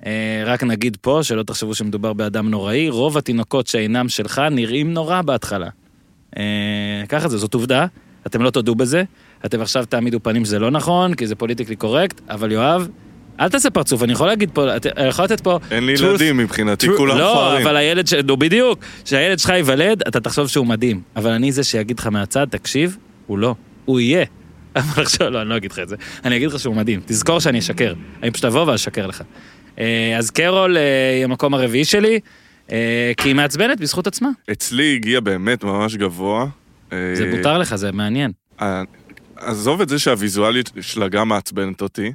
[0.06, 5.22] אה, רק נגיד פה, שלא תחשבו שמדובר באדם נוראי, רוב התינוקות שאינם שלך נראים נורא
[5.22, 5.70] בהתחלה.
[6.38, 7.86] אה, ככה זה, זאת עובדה,
[8.28, 9.04] אתם לא תודו בזה,
[9.46, 12.88] אתם עכשיו תעמידו פנים שזה לא נכון, כי זה פוליטיקלי קורקט, אבל יואב,
[13.40, 14.66] אל תעשה פרצוף, אני יכול להגיד פה,
[14.98, 15.60] אני יכול לתת פה...
[15.72, 17.68] אין לי truth- ילדים מבחינתי, כולם לא, מכוערים.
[17.68, 18.14] אבל הילד, ש...
[18.14, 21.02] נו בדיוק, כשהילד שלך ייוולד, אתה תחשוב שהוא מדהים.
[21.16, 22.98] אבל אני זה שיגיד לך מהצד, תקשיב,
[23.28, 24.26] הוא לא, הוא יהיה.
[24.76, 25.96] אבל עכשיו, לא, אני לא אגיד לך את זה.
[26.26, 27.00] אני אגיד לך שהוא מדהים.
[27.06, 27.94] תזכור שאני אשקר.
[28.24, 29.24] אני פשוט אבוא ואשקר לך.
[29.80, 32.20] אה, אז קרול אה, היא המקום הרביעי שלי,
[32.72, 34.30] אה, כי היא מעצבנת בזכות עצמה.
[34.52, 36.48] אצלי הגיע באמת ממש גבוה.
[36.92, 38.32] זה מותר לך, זה מעניין.
[39.40, 42.12] עזוב את זה שהוויזואלית שלה גם מעצבנת אותי.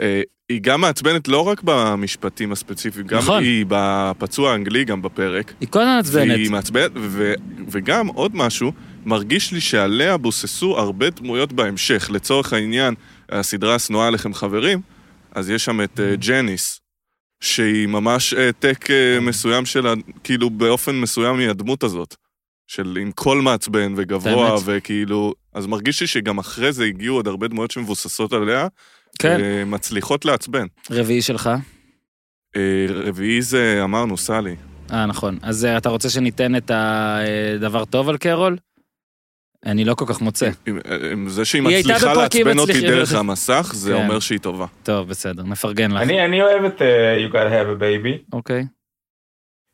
[0.00, 3.42] אה, היא גם מעצבנת לא רק במשפטים הספציפיים, גם נכון.
[3.42, 5.52] היא בפצוע האנגלי, גם בפרק.
[5.60, 6.36] היא כל הזמן מעצבנת.
[6.38, 7.34] והיא מעצבנת, ו-
[7.68, 8.72] וגם עוד משהו,
[9.06, 12.10] מרגיש לי שעליה בוססו הרבה דמויות בהמשך.
[12.12, 12.94] לצורך העניין,
[13.28, 14.80] הסדרה השנואה עליכם חברים,
[15.34, 16.80] אז יש שם את אה, ג'ניס,
[17.42, 22.16] שהיא ממש העתק אה, מסוים של, ה- כאילו באופן מסוים מהדמות הזאת.
[22.70, 24.60] של עם קול מעצבן וגבוה, באמת?
[24.64, 25.34] וכאילו...
[25.54, 28.66] אז מרגיש לי שגם אחרי זה הגיעו עוד הרבה דמויות שמבוססות עליה,
[29.18, 30.66] כן, ומצליחות לעצבן.
[30.90, 31.50] רביעי שלך.
[32.56, 34.56] אה, רביעי זה, אמרנו, סלי.
[34.92, 35.38] אה, נכון.
[35.42, 38.56] אז אה, אתה רוצה שניתן את הדבר טוב על קרול?
[39.66, 40.50] אני לא כל כך מוצא.
[40.66, 40.78] עם-
[41.12, 42.80] עם זה שהיא מצליחה לעצבן אותי.
[42.80, 44.02] דרך המסך, זה כן.
[44.02, 44.66] אומר שהיא טובה.
[44.82, 46.02] טוב, בסדר, נפרגן לך.
[46.02, 48.32] אני אני אוהב את אה, You gotta have a baby.
[48.32, 48.64] אוקיי,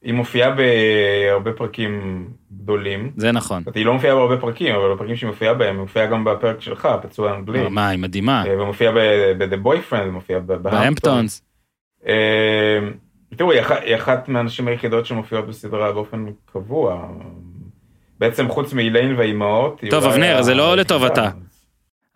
[0.07, 2.25] היא מופיעה בהרבה פרקים
[2.63, 3.11] גדולים.
[3.17, 3.63] זה נכון.
[3.65, 6.61] זאת היא לא מופיעה בהרבה פרקים, אבל בפרקים שהיא מופיעה בהם, היא מופיעה גם בפרק
[6.61, 7.69] שלך, הפצוע האנגלי.
[7.69, 8.45] מה, היא מדהימה.
[8.47, 11.43] אה, ומופיעה ב-The Boyfriend, מופיעה ב- בהמפטונס.
[12.07, 12.79] אה,
[13.37, 17.07] תראו, היא אח- היא אחת מהנשים היחידות שמופיעות בסדרה באופן קבוע.
[18.21, 19.81] בעצם חוץ מאיליין והאימהות.
[19.91, 20.77] טוב, אבנר, זה לא.
[20.77, 21.31] לטובתה.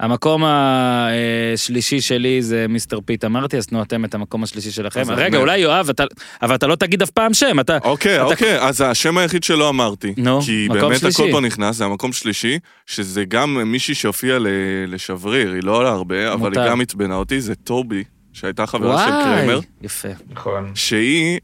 [0.00, 5.00] המקום השלישי שלי זה מיסטר פיט, אמרתי, אז תנו אתם את המקום השלישי שלכם.
[5.00, 5.38] אז רגע.
[5.38, 6.04] אולי יואב, אתה-
[6.42, 7.78] אבל אתה לא תגיד אף פעם שם, אתה...
[7.84, 10.14] אוקיי, אתה- אוקיי, אז השם היחיד שלא אמרתי.
[10.16, 11.04] נו, כי באמת.
[11.04, 14.46] הכל פה נכנס, זה המקום שלישי, שזה גם מישהי שהופיעה ל-
[14.88, 16.60] לשבריר, היא לא עולה הרבה, אבל מותר.
[16.62, 20.08] היא גם עצבנה אותי, זה טובי, שהייתה חברה של וואי, קרמר, יפה.
[20.30, 20.72] נכון.
[20.74, 21.38] שהיא,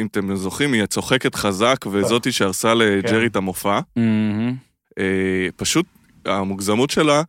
[0.00, 3.80] אם אתם זוכרים, היא צוחקת חזק, וזאתי שהרסה לג'רי את המופע.
[4.98, 5.04] אה,
[5.56, 5.86] פשוט
[6.26, 7.22] המוגזמות שלה,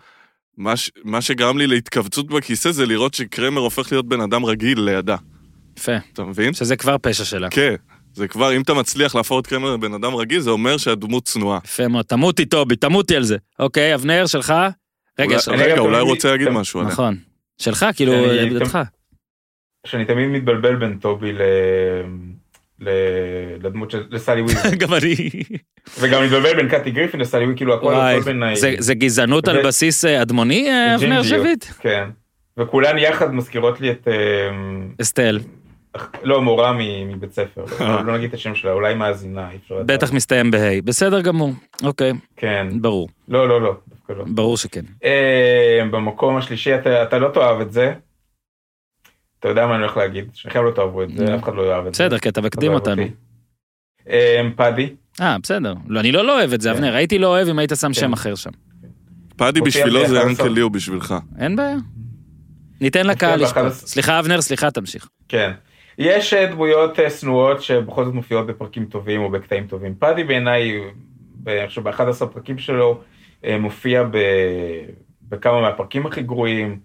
[0.57, 4.79] מה, ש- מה שגרם לי להתכווצות בכיסא זה לראות שקרמר הופך להיות בן אדם רגיל
[4.81, 5.15] לידה.
[5.77, 5.91] יפה.
[6.13, 6.53] אתה מבין?
[6.53, 7.49] שזה כבר פשע שלה.
[7.49, 7.75] כן.
[8.13, 11.59] זה כבר, אם אתה מצליח להפוך את קרמר לבן אדם רגיל, זה אומר שהדמות צנועה.
[11.65, 12.05] יפה מאוד.
[12.05, 13.37] תמותי, טובי, תמותי על זה.
[13.59, 14.53] אוקיי, אבנר, שלך?
[15.19, 16.91] רגע, אולי- רגע, אולי רוצה להגיד משהו עליה.
[16.91, 17.17] נכון.
[17.57, 18.79] שלך, כאילו, שאני- עמדתך.
[19.87, 21.41] שאני תמיד מתבלבל בין טובי ל...
[23.63, 24.03] לדמות של...
[24.09, 24.57] לסלי וויז.
[24.81, 25.15] גם אני.
[25.99, 28.43] וגם מתבלבל בין קאטי גריפין לסלי וויז, כאילו הכל הכל.
[28.43, 31.23] ה- זה- גזענות על בסיס אה, אדמוני, אה, אבנר.
[31.23, 31.65] שביט?
[31.79, 32.09] כן.
[32.57, 34.07] וכולן יחד מזכירות לי את...
[34.07, 35.39] אמ, אסתל.
[36.23, 36.73] לא, מורה
[37.07, 37.63] מבית ספר.
[37.81, 37.87] אה.
[37.95, 39.97] לא לא נגיד את השם שלה, אולי מאזינה, אי אפשר לדעת.
[39.99, 40.81] בטח מסתיים בהיי.
[40.81, 41.51] בסדר גמור.
[41.83, 42.67] אוקיי, כן.
[42.81, 43.09] ברור.
[43.27, 44.25] לא, לא, לא, דווקא לא.
[44.27, 44.81] ברור שכן.
[45.91, 47.93] במקום השלישי אתה לא תאהב את זה.
[49.43, 51.35] אתה יודע מה אני הולך להגיד, שניכם לא תאהבו את זה.
[51.35, 52.03] אף אחד לא יאהב את זה.
[52.03, 53.03] בסדר, כי אתה מקדים אותנו.
[54.09, 54.89] אה, פאדי,
[55.21, 55.73] אה, בסדר.
[55.87, 56.75] לא, אני לא לא אוהב את זה, כן.
[56.75, 56.95] אבנר.
[56.95, 57.93] הייתי לא אוהב אם היית שם כן.
[57.93, 58.49] שם אחר שם.
[59.35, 60.51] פאדי בשבילו זה באחד אנקל עשר.
[60.51, 61.15] ליאו בשבילך.
[61.39, 61.75] אין בעיה.
[62.81, 63.71] ניתן לקהל באחד לשפוט.
[63.71, 63.87] עשר.
[63.87, 65.09] סליחה, אבנר, סליחה, תמשיך.
[65.29, 65.51] כן.
[65.97, 69.95] יש אה, דמויות אה, שנואות שבכל זאת מופיעות בפרקים טובים או בקטעים טובים.
[69.95, 70.81] פאדי בעיניי,
[71.43, 73.01] ב- אני חושב ב-11 פרקים שלו,
[73.45, 74.03] אה, מופיע.
[75.29, 76.79] בכמה מהפרקים הכי גרועים,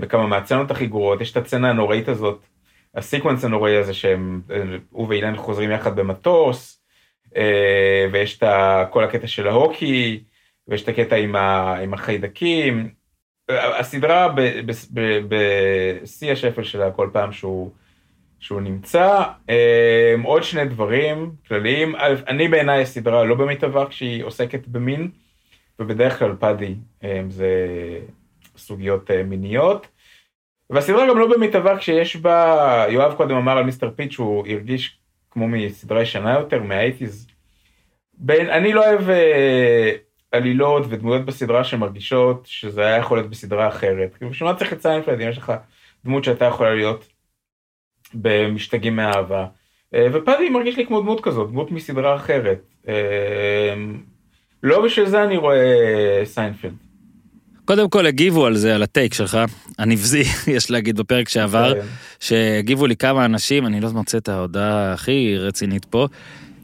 [0.00, 1.20] בכמה מהצנות הכי גרועות.
[1.20, 2.40] יש את הצצנה הנוראית הזאת,
[2.94, 6.82] הסיקוונס הנוראי הזה שהם, אה, הוא ואילן חוזרים יחד במטוס,
[7.36, 8.42] אה, ויש את
[8.90, 10.24] כל הקטע של ההוקי,
[10.68, 11.74] ויש את הקטע עם, ה...
[11.82, 12.90] עם החיידקים.
[13.50, 14.34] הסדרה
[15.28, 17.70] בשיא השפל שלה כל פעם שהוא,
[18.38, 19.22] שהוא נמצא.
[19.50, 21.94] אה, עוד שני דברים כלליים.
[22.28, 25.10] אני בעיניי הסדרה לא במיטבה כשהיא עוסקת במין,
[25.78, 27.48] ובדרך כלל פאדי אה, זה
[28.60, 29.86] סוגיות אה, מיניות.
[30.70, 34.98] והסדרה גם לא במיטבה כשיש בה, יואב קודם אמר על מיסטר פיט שהוא הרגיש
[35.30, 37.26] כמו מסדרה ישנה יותר, מהאייטיז.
[38.14, 39.92] בין, אני לא אוהב אה,
[40.32, 44.14] עלילות ודמויות בסדרה שמרגישות שזה היה יכול להיות בסדרה אחרת.
[44.14, 45.52] כאילו, בשביל מה צריך את סיינפלד אם יש לך
[46.04, 47.08] דמות שהייתה יכולה להיות
[48.14, 49.46] במשתגעים מאהבה.
[49.94, 52.60] אה, ופאדי מרגיש לי כמו דמות כזאת, דמות מסדרה אחרת.
[52.88, 53.74] אה,
[54.62, 56.89] לא בשביל זה אני רואה סיינפלד.
[57.70, 59.38] קודם כל הגיבו על זה, על ה take שלך,
[59.78, 60.22] הנבזי,
[60.56, 61.86] יש להגיד, בפרק שעבר, כן.
[62.20, 66.06] שהגיבו לי כמה אנשים, אני לא מוצא את ההודעה הכי רצינית פה,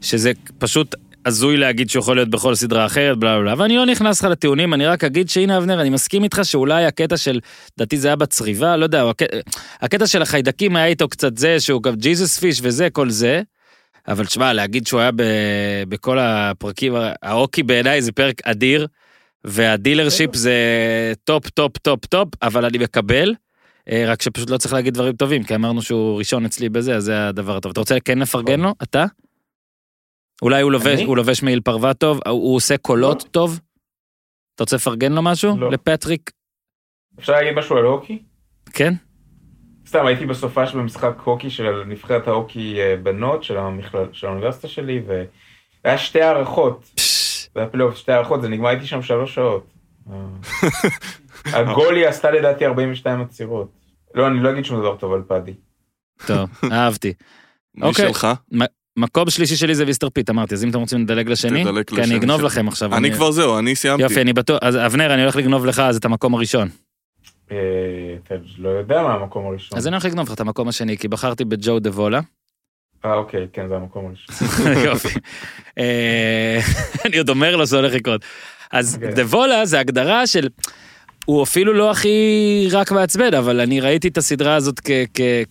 [0.01, 3.85] שזה פשוט הזוי להגיד שהוא יכול להיות בכל סדרה אחרת, בלה בלה בלה, ואני לא
[3.85, 7.39] נכנס לך לטיעונים, אני רק אגיד שהנה אבנר, אני מסכים איתך שאולי הקטע של,
[7.77, 9.37] לדעתי זה היה בצריבה, לא יודע, הקטע,
[9.81, 13.41] הקטע של החיידקים היה איתו קצת זה, שהוא גם Jesus fish וזה, כל זה,
[14.07, 15.23] אבל תשמע, להגיד שהוא היה ב,
[15.89, 18.87] בכל הפרקים, ההוקי בעיניי זה פרק אדיר,
[19.47, 20.53] וה dealership זה
[21.23, 23.33] top, top, top, top, אבל אני מקבל.
[23.89, 27.03] אה, רק שפשוט לא צריך להגיד דברים טובים, כי אמרנו שהוא ראשון אצלי בזה, אז
[27.03, 27.71] זה הדבר הטוב.
[27.71, 28.73] אתה רוצה כן לפרגן לו?
[28.83, 29.05] אתה?
[30.41, 31.01] אולי הוא לובש?
[31.01, 33.29] הוא לובש מעיל פרווה טוב, הוא הוא עושה קולות לא.
[33.29, 33.59] טוב?
[34.55, 35.57] אתה רוצה לפרגן לו משהו?
[35.57, 35.71] לא.
[35.71, 36.31] לפטריק?
[37.19, 38.23] אפשר להגיד משהו על הוקי?
[38.73, 38.93] כן?
[39.87, 45.01] סתם, הייתי בסופש במשחק הוקי של נבחרת ההוקי אה, בנות של, המכלל, של האוניברסיטה שלי,
[45.07, 47.16] והיה שתי הארכות, פש,
[47.57, 49.67] זה היה פלייאוף, שתי הארכות, זה נגמר, הייתי שם שלוש שעות.
[50.11, 53.71] אה, ה goalie עשתה לדעתי 42 עצירות.
[54.15, 55.53] לא, אני לא אגיד שום דבר טוב על פאדי.
[56.25, 57.13] טוב, אהבתי.
[57.75, 58.07] מי אוקיי.
[58.07, 58.27] שלך?
[58.97, 62.03] מקום שלישי שלי זה מיסטר פיט, אמרתי, אז אם אתם רוצים לדלג לשני, תדלג כי
[62.03, 62.41] אני אגנוב.
[62.41, 62.95] לכם עכשיו.
[62.95, 64.03] אני כבר זהו, אני סיימתי.
[64.03, 66.67] יופי, אני בטוח, אז אבנר, אני הולך לגנוב לך אז את המקום הראשון.
[67.51, 67.57] אה,
[68.23, 69.77] אתה לא יודע מה המקום הראשון.
[69.77, 72.19] אז אני הולך לגנוב לך את המקום השני, כי בחרתי בג'ו דה וולה.
[73.05, 74.71] אה, אוקיי, כן, זה המקום הראשון.
[74.85, 75.19] יופי.
[75.77, 76.59] אה,
[77.05, 78.25] אני עוד אומר לו זה הולך לקרות.
[78.71, 79.13] אז אוקיי.
[79.13, 80.47] דה וולה זה הגדרה של...
[81.25, 84.79] הוא אפילו לא הכי רק מעצבן, אבל אני ראיתי את הסדרה הזאת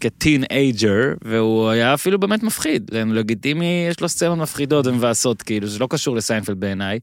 [0.00, 2.90] כטין אייג'ר, והוא היה אפילו באמת מפחיד.
[2.92, 6.98] לגיטימי, יש לו סצנות מפחידות ומבאסות, כאילו, זה לא קשור לסיינפלד בעיניי.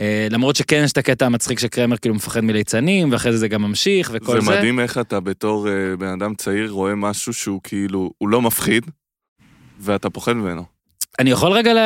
[0.00, 3.62] אה, למרות שכן יש את הקטע המצחיק שקרמר כאילו מפחד מליצנים, ואחרי זה זה גם
[3.62, 4.46] ממשיך וכל זה.
[4.46, 8.42] זה מדהים איך אתה בתור אה, בן אדם צעיר רואה משהו שהוא כאילו, הוא לא
[8.42, 8.86] מפחיד,
[9.80, 10.64] ואתה פוחד ממנו.
[11.18, 11.78] אני יכול רגע ל...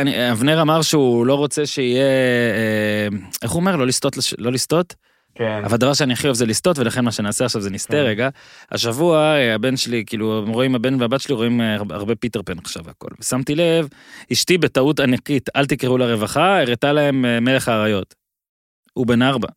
[0.00, 2.02] אני- אבנר אמר שהוא לא רוצה שיהיה...
[2.04, 3.08] אה,
[3.42, 3.76] איך הוא אומר?
[3.76, 4.16] לא לסטות?
[4.16, 4.94] לש- לא לסטות?
[5.34, 5.62] כן.
[5.64, 7.98] אבל הדבר שאני הכי אוהב זה לסטות, ולכן מה שנעשה עכשיו זה נסטה כן.
[7.98, 8.28] רגע.
[8.72, 12.84] השבוע אה, הבן שלי, כאילו, רואים, הבן והבת שלי רואים אה, הרבה- פיטר פן עכשיו
[12.84, 13.08] והכל.
[13.20, 13.88] ושמתי לב,
[14.32, 18.14] אשתי בטעות ענקית, אל תקראו לה רווחה, הראתה להם מלך האריות.
[18.92, 19.48] הוא בן ארבע.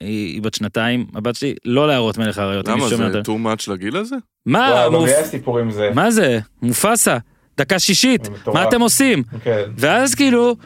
[0.00, 2.68] היא, בת שנתיים, הבת שלי, לא להראות מלך האריות.
[2.68, 4.16] למה, זה too much לגיל הזה?
[4.46, 5.06] מה, וואו, גם מופ...
[5.08, 5.90] לי היה סיפור עם זה.
[5.94, 6.38] מה זה?
[6.62, 7.16] מופסה,
[7.56, 8.28] דקה שישית.
[8.46, 9.22] מה אתם עושים?
[9.44, 9.62] כן.
[9.78, 10.56] ואז כאילו,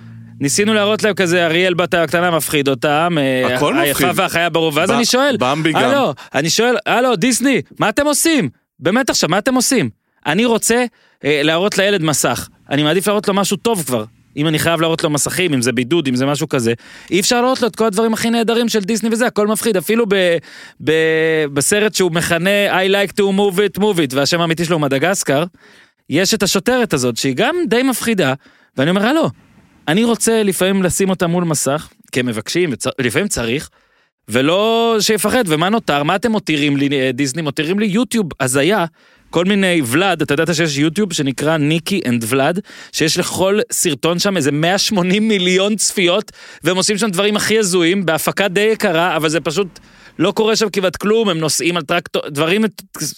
[0.40, 4.20] ניסינו להראות להם כזה, אריאל בת הקטנה מפחיד אותם, אה, הכל היפה מפחיד.
[4.20, 5.78] והחיה ברוב, ואז ב- אני שואל, במבי גם.
[5.78, 8.48] הלו, אני שואל, הלו, דיסני, מה אתם עושים?
[8.80, 9.90] באמת עכשיו, מה אתם עושים?
[10.26, 10.84] אני רוצה
[11.24, 14.04] אה, להראות לילד מסך, אני מעדיף להראות לו משהו טוב כבר.
[14.38, 16.72] אם אני חייב להראות לו מסכים, אם זה בידוד, אם זה משהו כזה,
[17.10, 20.04] אי אפשר להראות לו את כל הדברים הכי נהדרים של דיסני וזה, הכל מפחיד, אפילו
[20.08, 20.36] ב,
[20.84, 20.92] ב,
[21.52, 25.44] בסרט שהוא מכנה I like to move it, move it, והשם האמיתי שלו הוא מדגסקר,
[26.10, 28.34] יש את השוטרת הזאת, שהיא גם די מפחידה,
[28.76, 29.30] ואני אומר, הלו,
[29.88, 32.72] אני רוצה לפעמים לשים אותה מול מסך, כי הם מבקשים.
[32.98, 33.68] לפעמים צריך,
[34.28, 36.02] ולא שיפחד, ומה נותר?
[36.02, 37.42] מה אתם מותירים לי, אה, דיסני?
[37.42, 38.84] מותירים לי יוטיוב הזיה,
[39.30, 42.60] כל מיני ולד, אתה ידעת שיש יוטיוב שנקרא ניקי אנד ולד,
[42.92, 46.32] שיש לכל סרטון שם איזה 180 מיליון צפיות,
[46.64, 49.78] והם עושים שם דברים הכי הזויים, בהפקה די יקרה, אבל זה פשוט...
[50.18, 52.64] לא קורה שם כמעט כלום, הם נוסעים על טרקטור, דברים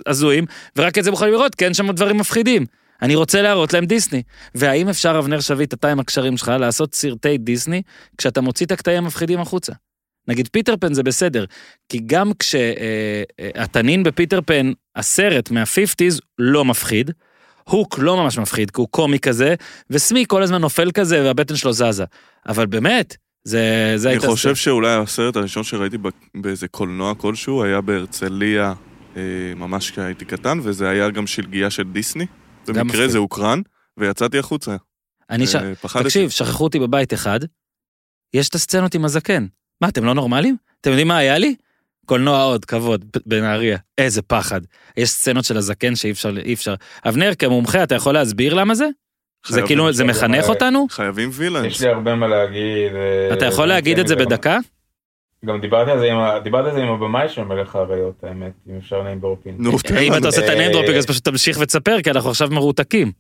[0.07, 0.45] הזויים,
[0.77, 2.67] ורק את זה מוכנים לראות, כי אין שם דברים מפחידים.
[3.03, 4.23] אני רוצה להראות להם דיסני.
[4.55, 7.83] והאם אפשר, אבנר שביט, אתה עם הקשרים שלך, לעשות סרטי דיסני,
[8.19, 9.73] כשאתה מוציא את הקטעים המפחידים החוצה?
[10.29, 11.45] נגיד פיטר פן זה בסדר,
[11.89, 17.11] כי גם כשהתנין בפיטר פן, הסרט מה-50's לא מפחיד,
[17.65, 19.55] הוק לא ממש מפחיד, כי הוא קומי כזה,
[19.91, 22.05] וסמי כל הזמן נופל כזה והבטן שלו זזה.
[22.47, 24.27] אבל באמת, זה, זה אני הייתה...
[24.27, 25.99] חושב שאולי הסרט הראשון שראיתי
[26.35, 28.75] באיזה קולנוע כלשהו היה בהרצליה,
[29.17, 29.23] אה,
[29.57, 32.27] ממש כשהייתי קטן, וזה היה גם שלגיה של דיסני.
[32.69, 33.09] במקרה.
[33.09, 33.61] זה הוקרן,
[33.97, 34.77] ויצאתי החוצה.
[35.31, 35.55] אני ש...
[35.55, 36.05] אה, פחדתי.
[36.05, 37.41] תקשיב, שכחו אותי בבית אחד,
[38.35, 39.47] יש את הסצנות עם הזקן.
[39.81, 40.57] מה, אתם לא נורמלים?
[40.81, 41.55] אתם יודעים מה היה לי?
[42.11, 43.79] קולנוע עוד, כבוד, ב- בנהריה.
[43.99, 44.61] איזה פחד.
[44.97, 46.75] יש סצנות של הזקן שאי אפשר, אי אפשר.
[47.09, 48.87] אבנר, כמומחה, אתה יכול להסביר למה זה?
[49.47, 50.87] זה כאילו, זה מחנך אה, אותנו?
[50.91, 51.67] חייבים וילאנס.
[51.67, 52.95] יש לי הרבה מה להגיד.
[52.95, 54.59] אה, אתה יכול להגיד את זה בדקה?
[55.45, 58.77] גם דיברתי על זה עם דיברתי על זה עם הבמאי של מלך האריות, האמת, אם
[58.79, 59.55] אפשר נעים דרופין.
[59.59, 60.15] נו, תן אם.
[60.15, 63.13] אתה עושה את אה, הניים אז פשוט תמשיך ותספר, כי אנחנו עכשיו מרותקים.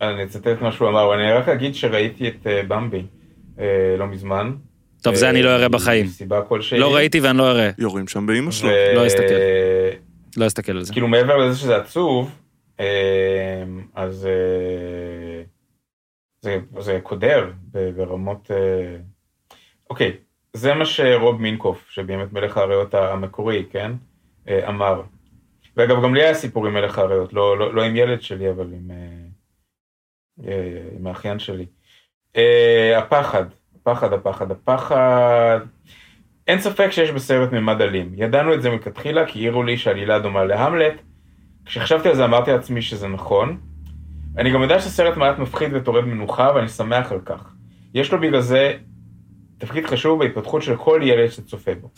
[0.00, 3.02] אני אצטט מה שהוא אמר, ואני רק אגיד שראיתי את אה, במבי
[3.58, 4.52] אה, לא מזמן.
[5.02, 6.06] טוב, זה אני לא אראה בחיים.
[6.06, 6.78] מסיבה כלשהי.
[6.78, 7.70] לא ראיתי ואני לא אראה.
[7.78, 8.70] יורים שם באימא שלו.
[8.94, 9.34] לא אסתכל.
[10.36, 10.92] לא אסתכל על זה.
[10.92, 12.30] כאילו מעבר לזה שזה עצוב,
[12.80, 13.62] אה,
[13.94, 15.42] אז אה,
[16.40, 17.50] זה, זה קודר
[17.96, 18.50] ברמות...
[18.50, 18.96] אה,
[19.90, 20.16] אוקיי,
[20.52, 23.92] זה מה שרוב מינקוף, שבאמת מלך האריות המקורי, כן,
[24.48, 25.02] אה, אמר.
[25.76, 28.66] ואגב, גם לי היה סיפור עם מלך האריות, לא, לא, לא עם ילד שלי, אבל
[28.72, 28.90] עם,
[30.98, 31.66] עם האחיין שלי.
[32.96, 33.44] הפחד,
[33.82, 35.58] הפחד, הפחד, הפחד.
[36.48, 38.12] אין ספק שיש בסרט ממד אלים.
[38.16, 40.94] ידענו את זה מלכתחילה, כי העירו לי שעלילה דומה להמלט.
[41.64, 43.60] כשחשבתי על זה אמרתי לעצמי שזה נכון.
[44.38, 47.54] אני גם יודע שהסרט מעט מפחיד וטורד מנוחה, ואני שמח על כך.
[47.94, 48.72] יש לו בגלל זה
[49.58, 51.90] תפקיד חשוב בהתפתחות של כל ילד שצופה בו.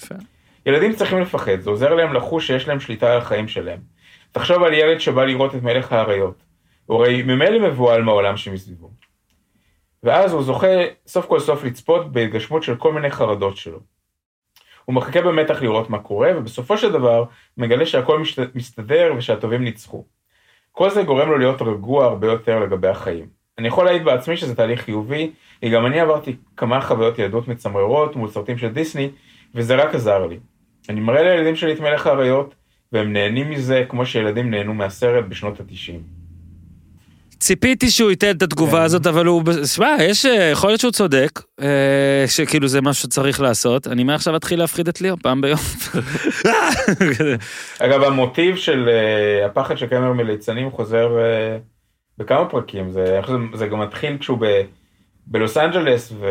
[0.67, 3.81] ילדים צריכים לפחד, זה עוזר להם לחוש שיש להם שליטה על החיים שלהם.
[4.33, 6.43] תחשוב על ילד שבא לראות את מלך האריות.
[6.87, 8.91] הוא הרי ממילא מבוהל מהעולם שמסביבו.
[10.05, 13.79] ואז הוא זוכה סוף כל סוף לצפות בהתגשמות של כל מיני חרדות שלו.
[14.85, 17.25] הוא מחכה במתח לראות מה קורה, ובסופו של דבר
[17.57, 18.55] מגלה שהכל משת...
[18.55, 20.05] מסתדר ושהטובים ניצחו.
[20.73, 23.27] כל זה גורם לו להיות רגוע הרבה יותר לגבי החיים.
[23.59, 28.17] אני יכול להעיד בעצמי שזה תהליך חיובי, כי גם אני עברתי כמה חוויות ילדות מצמררות
[28.17, 29.11] מול סרטים של דיסני,
[29.55, 30.39] וזה רק עזר לי.
[30.89, 32.55] אני מראה לילדים שלי את מלך האריות,
[32.93, 36.24] והם נהנים מזה כמו שילדים נהנו מהסרט בשנות התשעים.
[37.45, 38.85] ציפיתי שהוא ייתן את התגובה כן.
[38.85, 39.43] הזאת, אבל הוא,
[39.75, 43.87] שמע, יש, אה, יכול להיות שהוא צודק, אה, שכאילו זה משהו שצריך לעשות.
[43.87, 45.59] אני מעכשיו אתחיל להפחיד את ליאו פעם ביום.
[47.85, 51.09] אגב, המוטיב של אה, הפחד של קרמר מליצנים חוזר
[52.19, 54.63] בכמה פרקים, זה, זה, זה גם מתחיל כשהוא ב,
[55.27, 56.27] בלוס אנג'לס, ו...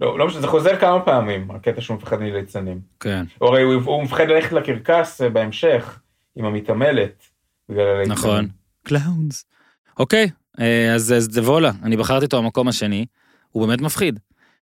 [0.00, 2.80] לא, לא משנה, זה חוזר כמה פעמים, הקטע שהוא מפחד מליצנים.
[3.00, 5.98] כן, הוא הרי הוא, הוא מפחד ללכת לקרקס בהמשך,
[6.36, 7.22] עם המתעמלת,
[7.68, 8.12] בגלל הליצנים.
[8.12, 8.48] נכון.
[8.82, 9.44] Clowns.
[9.98, 10.28] אוקיי,
[10.60, 13.06] אה, אז אז דבולה, אני בחרתי אותו במקום השני,
[13.50, 14.20] הוא באמת מפחיד.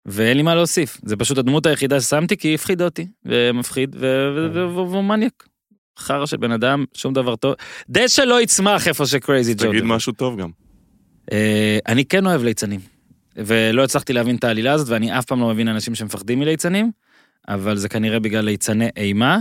[0.06, 5.04] ואין לי מה להוסיף, זה פשוט הדמות היחידה ששמתי כי היא הפחידה אותי, ומפחיד, והוא
[5.04, 5.48] מניאק.
[6.00, 7.54] חרא של בן אדם, שום דבר טוב.
[7.90, 9.68] דשא לא יצמח איפה שקרייזי ג'ו.
[9.70, 9.84] תגיד.
[9.84, 10.50] משהו טוב גם.
[11.32, 12.80] אה, אני כן אוהב ליצנים,
[13.36, 16.92] ולא הצלחתי להבין את העלילה הזאת, ואני אף פעם לא מבין אנשים שמפחדים מליצנים,
[17.48, 19.40] אבל זה כנראה בגלל ליצני אימה.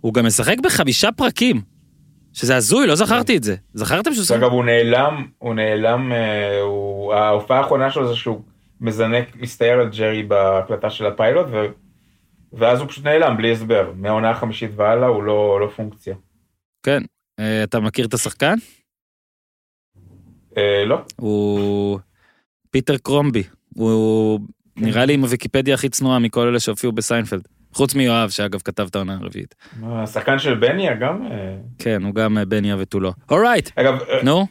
[0.00, 1.60] הוא גם משחק בחמישה פרקים,
[2.32, 3.56] שזה הזוי, לא זכרתי את זה.
[3.74, 8.42] זכרתם שהוא אגב, הוא נעלם, הוא נעלם, אה, הוא, ההופעה האחרונה שלו זה שהוא
[8.80, 11.66] מזנק, מסתער על ג'רי בהקלטה של הפיילוט, ו,
[12.52, 13.92] ואז הוא פשוט נעלם, בלי הסבר.
[13.96, 16.14] מהעונה החמישית והלאה הוא לא, לא פונקציה.
[16.82, 17.02] כן.
[17.40, 18.54] אה, אתה מכיר את השחקן?
[20.56, 21.98] אה, לא, הוא
[22.70, 23.42] פיטר קרומבי.
[23.74, 24.40] הוא
[24.76, 27.48] נראה לי עם הוויקיפדיה הכי צנועה מכל אלה שהופיעו בסיינפלד.
[27.72, 29.54] חוץ מיואב, שאגב כתב את העונה הרביעית.
[29.82, 33.12] השחקן של בניה גם, אה, כן, הוא גם אה, בניה ותו לא.
[33.30, 34.46] Alright, אגב, אה, נו,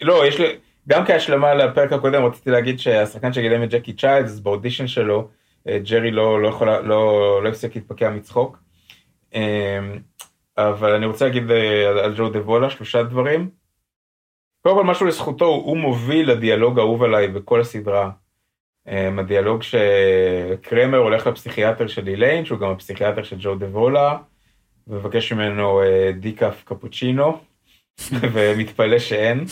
[0.00, 0.46] לא, יש לי,
[0.88, 5.28] גם כהשלמה לפרק הקודם רציתי להגיד שהשחקן שגילם את ג'קי צ'יילדס באודישן שלו,
[5.68, 8.58] ג'רי לא, לא יכולה, לא, לא הפסיק להתפקע מצחוק.
[9.34, 9.80] אה,
[10.58, 11.50] אבל אני רוצה להגיד
[12.04, 13.50] על ג'ו דה וולה שלושה דברים.
[14.62, 18.10] קודם כל משהו לזכותו, הוא מוביל לדיאלוג האהוב עליי בכל הסדרה.
[18.88, 24.16] אה, הדיאלוג שקרמר הולך לפסיכיאטר של איליין, שהוא גם הפסיכיאטר של ג'ו דה וולה,
[24.88, 27.38] ומבקש ממנו אה, decaf קפוצ'ינו,
[28.32, 29.44] ומתפלא שאין,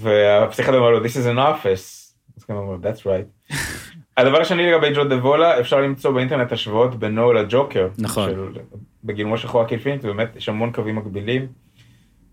[0.00, 2.14] והפסיכיאטר אומר לו, This is an office.
[2.36, 3.54] אז הוא אומר, That's right.
[4.16, 7.88] הדבר השני לגבי ג'ו דה וולה, אפשר למצוא באינטרנט השוואות בינו לג'וקר.
[7.98, 8.30] נכון.
[8.30, 8.60] של,
[9.04, 11.46] בגילומו של חואקין פיניקס, באמת יש המון קווים מקבילים.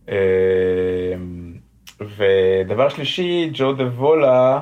[0.10, 1.16] אה,
[2.00, 4.60] ודבר שלישי, ג'ו דבולה,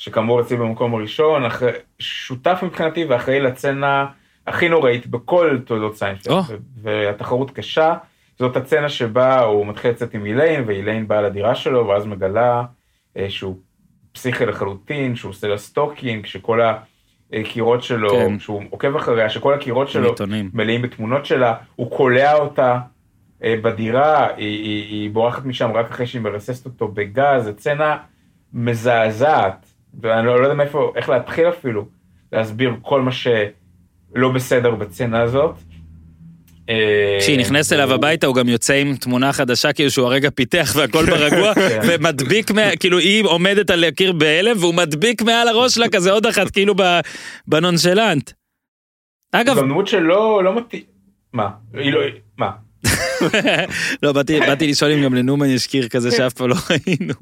[0.00, 4.06] שכאמור אצלי במקום הראשון, אחרי, שותף מבחינתי ואחראי לסצנה
[4.46, 6.32] הכי נוראית בכל תולדות סיינפלד.
[6.32, 7.94] ו- והתחרות קשה.
[8.38, 12.62] זאת הסצנה שבה הוא מתחיל לצאת עם איליין, ואיליין באה לדירה שלו, ואז מגלה
[13.16, 13.56] אה, שהוא
[14.12, 16.60] פסיכי לחלוטין, שהוא עושה לה stalking, שכל
[17.32, 18.38] הקירות שלו, כן.
[18.38, 20.50] שהוא עוקב אחריה, שכל הקירות שלו עיתונים.
[20.54, 22.78] מלאים בתמונות שלה, הוא קולע אותה
[23.44, 27.96] אה, בדירה, היא, היא, היא בורחת משם רק אחרי שהיא מרססת אותו בגז, זו סצנה
[28.52, 29.69] מזעזעת,
[30.02, 31.86] ואני לא, לא יודע מאיפה, איך להתחיל אפילו,
[32.32, 35.54] להסביר כל מה שלא בסדר בסצנה הזאת.
[36.68, 40.72] אה, כשהיא נכנסת אליו הביתה הוא גם יוצא עם תמונה חדשה כאילו שהוא הרגע פיתח
[40.76, 41.80] והכל ברגוע כן.
[41.88, 42.50] ומדביק
[42.80, 46.74] כאילו היא עומדת על הקיר בהלם והוא מדביק מעל הראש שלה כזה עוד אחת כאילו
[47.46, 48.30] בנונשלנט.
[49.32, 50.82] אגב גם דמות שלא לא מתאים,
[51.32, 51.48] מה?
[51.74, 52.00] היא לא,
[52.38, 52.50] מה?
[54.02, 57.14] לא באתי לשאול אם גם לנומן יש קיר כזה שאף פעם לא ראינו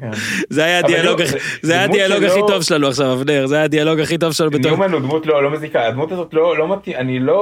[0.00, 0.10] כן.
[0.50, 3.64] זה היה הדיאלוג לא, הכי- זה- היה הדיאלוג הכי טוב שלנו עכשיו אבנר זה היה
[3.64, 6.72] הדיאלוג הכי טוב שלנו בתור ניומן הוא דמות לא, לא מזיקה, הדמות הזאת לא, לא
[6.76, 7.32] מתאים, אני לא,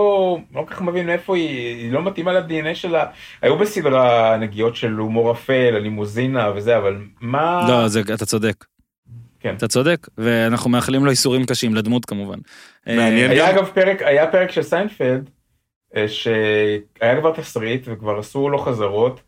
[0.55, 3.05] לא כל כך מבין מאיפה היא, היא לא מתאימה ל-DNA שלה.
[3.43, 7.65] היו בסדרה נגיעות של הומור אפל, הלימוזינה וזה, אבל מה...
[7.69, 8.65] לא זה אתה צודק.
[9.41, 9.55] כן.
[9.57, 12.39] אתה צודק ואנחנו מאחלים לו איסורים קשים לדמות כמובן.
[12.87, 13.31] מעניין.
[13.31, 15.31] היה גם- אגב פרק, היה פרק של סיינפלד,
[16.07, 19.21] שהיה כבר תסריט וכבר עשו לו חזרות,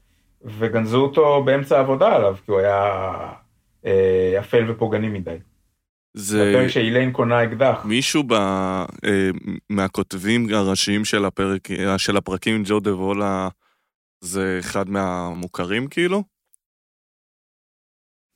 [0.44, 3.02] וגנזו אותו באמצע העבודה עליו, כי הוא היה
[3.86, 5.36] אה, אפל ופוגעני מדי.
[6.14, 7.82] זה הפרק שאיליין קונה אקדח.
[7.84, 8.32] מישהו ב...
[8.32, 9.30] אה,
[9.70, 13.48] מהכותבים הראשיים של הפרק, אה, של הפרקים ג'ו דה וולה,
[14.20, 16.22] זה אחד מהמוכרים כאילו?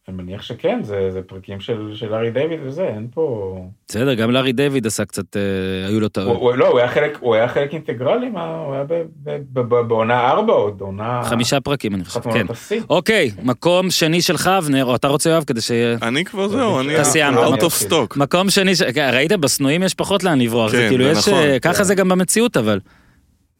[0.09, 3.57] אני מניח שכן, זה, זה פרקים של, של ארי דיוויד וזה, אין פה...
[3.89, 5.41] בסדר גם לארי דיוויד עשה קצת אה,
[5.89, 6.41] היו לו הוא, טעות.
[6.41, 9.61] הוא, לא, הוא היה חלק, הוא היה חלק אינטגרלי, מה, הוא היה ב, ב, ב,
[9.61, 11.23] ב, בעונה ארבע עוד, עונה...
[11.25, 12.21] חמישה פרקים אני חושב.
[12.21, 12.47] כן.
[12.91, 15.71] אוקיי, מקום שני שלך, אבנר, או אתה רוצה יואב כדי ש...
[16.03, 17.39] אני כבר זהו, אני אתה סיימת.
[17.39, 17.89] out of אתחיל.
[17.89, 18.19] stock.
[18.19, 18.83] מקום שני, ש...
[18.83, 21.75] כן, ראית בסנויים יש פחות לאן לברוח, זה כן, כאילו זה יש, נכון, אה, ככה
[21.75, 21.85] כן.
[21.85, 22.81] זה גם במציאות אבל.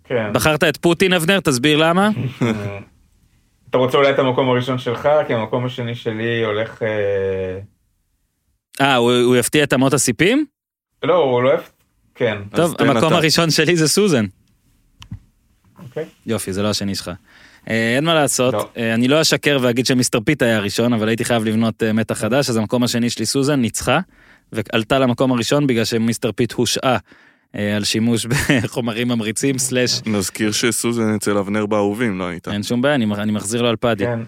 [0.05, 0.33] כן.
[0.33, 2.11] בחרת את פוטין אבנר, תסביר למה?
[3.75, 6.83] אתה רוצה אולי את המקום הראשון שלך, כי המקום השני שלי הולך...
[6.83, 7.59] אה,
[8.81, 10.47] אה, הוא הוא יפתיע את אמות הסיפים?
[11.03, 11.61] לא, הוא לא אוהב...
[12.15, 13.17] כן, טוב, המקום אתה.
[13.17, 14.25] הראשון שלי זה סוזן.
[15.83, 16.05] אוקיי.
[16.27, 17.11] יופי, זה לא השני שלך.
[17.71, 18.69] אה, אין מה לעשות, לא.
[18.77, 22.51] אה, אני לא אשקר ואגיד שמיסטר פיט היה הראשון, אבל הייתי חייב לבנות מתח חדש,
[22.51, 24.01] אז המקום השני שלי סוזן ניצחה,
[24.53, 26.99] ועלתה למקום הראשון בגלל שמיסטר פיט הושעה
[27.77, 28.27] על שימוש
[28.63, 32.53] בחומרים ממריצים, סלאש, נזכיר שסוזן אצל אבנר באהובים, לא הייתה.
[32.53, 34.05] אין שום בעיה, אני אני מחזיר לו על פאדי.
[34.05, 34.19] כן.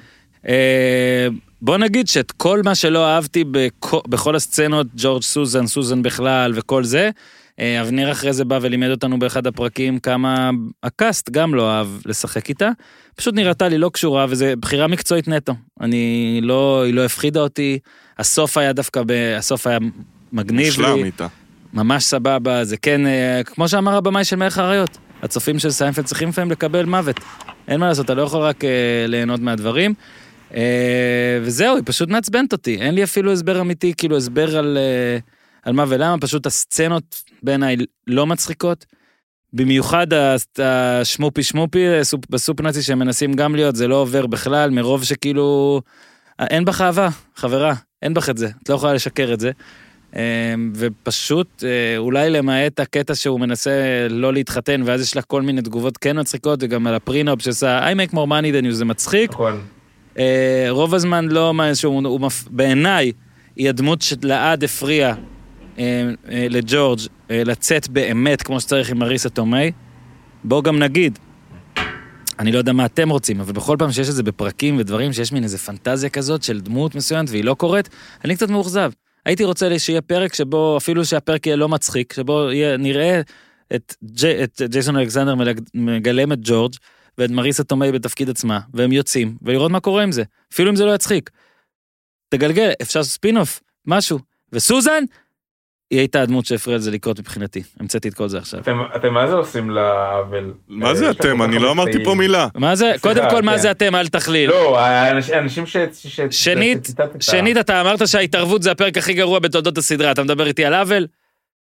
[0.49, 1.27] אה,
[1.63, 6.85] בוא נגיד שאת כל מה שלא אהבתי בכו- בכל הסצנות, ג'ורג' סוזן, סוזן בכלל וכל
[6.85, 7.11] זה,
[7.61, 10.51] אה, אבנר אחרי זה בא ולימד אותנו באחד הפרקים כמה
[10.83, 12.71] הקאסט גם לא אהב לשחק איתה.
[13.17, 15.55] פשוט נראתה לי לא קשורה, וזו בחירה מקצועית נטו.
[15.81, 17.79] אני לא, היא לא הפחידה אותי,
[18.19, 19.79] הסוף היה דווקא, ב, הסוף היה
[20.33, 21.27] מגניב מושלם לי, איתה.
[21.73, 26.29] ממש סבבה, זה כן, אה, כמו שאמר הבמאי של מלך האריות, הצופים של סיינפלד צריכים
[26.29, 27.21] לפעמים לקבל מוות.
[27.69, 28.71] אין מה לעשות, אתה לא יכול רק אה,
[29.09, 29.95] ליהנות מהדברים.
[30.55, 35.19] אה, וזהו, היא פשוט מעצבנת אותי, אין לי אפילו הסבר אמיתי, כאילו הסבר על, אה,
[35.63, 38.87] על מה ולמה, פשוט הסצנות בעיניי לא מצחיקות.
[39.53, 40.07] במיוחד
[40.59, 44.27] ה schmoopie schmoopie אה, soup- ב Soup Nazi שהם מנסים גם להיות, זה לא עובר
[44.27, 45.81] בכלל, מרוב שכאילו...
[46.41, 49.51] אה, אין בך אהבה, חברה, אין בך את זה, את לא יכולה לשקר את זה.
[50.17, 50.23] אה,
[50.75, 55.97] ופשוט, אה, אולי למעט הקטע שהוא מנסה לא להתחתן, ואז יש לה כל מיני תגובות
[55.97, 59.31] כן מצחיקות, וגם על הפרינופ שעשה I make more money than you, זה מצחיק.
[59.31, 59.61] נכון.
[60.19, 61.71] אה, רוב הזמן לא מה
[62.21, 62.45] מפ...
[62.51, 63.13] בעיניי,
[63.57, 65.15] היא הדמות שלעד הפריעה
[65.79, 67.01] אה, לג'ורג'
[67.31, 69.73] לצאת באמת כמו שצריך עם מריסה תומי.
[70.45, 71.19] בואו גם נגיד,
[72.39, 75.33] אני לא יודע מה אתם רוצים, אבל בכל פעם שיש את זה בפרקים ודברים, שיש
[75.33, 77.89] מין איזה פנטזיה כזאת של דמות מסוימת והיא לא קורית,
[78.25, 78.91] אני קצת מאוכזב.
[79.27, 83.21] הייתי רוצה שיהיה פרק שבו, אפילו שהפרק יהיה לא מצחיק, שבו יהיה, נראה
[83.75, 85.35] את, ג'י, את ג'ייסון אלכסנדר
[85.75, 86.75] מגלם את ג'ורג'
[87.19, 90.23] ואת מריסה טומיי בתפקיד עצמה, והם יוצאים, ולראות מה קורה עם זה,
[90.53, 91.31] אפילו אם זה לא יצחיק.
[92.29, 94.19] תגלגל, אפשר ספין-אוף, משהו.
[94.53, 95.05] וסוזן,
[95.91, 97.63] היא הייתה הדמות שהפריעה לזה לקרות מבחינתי.
[97.81, 98.61] המצאתי את כל זה עכשיו.
[98.61, 100.53] אתם, אתם מה זה עושים לעוול?
[100.69, 101.43] מה אה, זה לכם אתם?
[101.43, 102.15] אני לא אמרתי פה.
[102.15, 102.49] מילה.
[102.55, 102.85] מה זה?
[102.85, 103.59] סליחה, קודם כל, מה כן.
[103.59, 103.95] זה אתם?
[103.95, 104.51] אל תכליל.
[104.51, 105.77] לא, האנש- האנשים ש...
[105.95, 106.21] ש...
[106.31, 107.23] שנית, שציטטת.
[107.23, 111.07] שנית, אתה אמרת שההתערבות זה הפרק הכי גרוע בתולדות הסדרה, אתה מדבר איתי על עוול?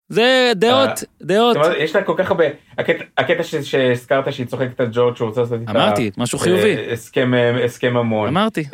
[0.09, 1.57] זה דעות, אה, דעות.
[1.79, 2.45] יש לה כל כך הרבה...
[2.79, 5.71] הקטע- הקטע ש- שהזכרת שהיא צוחקת על ג'ורג' שהוא רוצה לעשות איתה...
[5.73, 6.77] אמרתי, משהו חיובי.
[6.77, 8.29] אה, הסכם, אה, הסכם ממון.
[8.29, 8.65] אמרתי.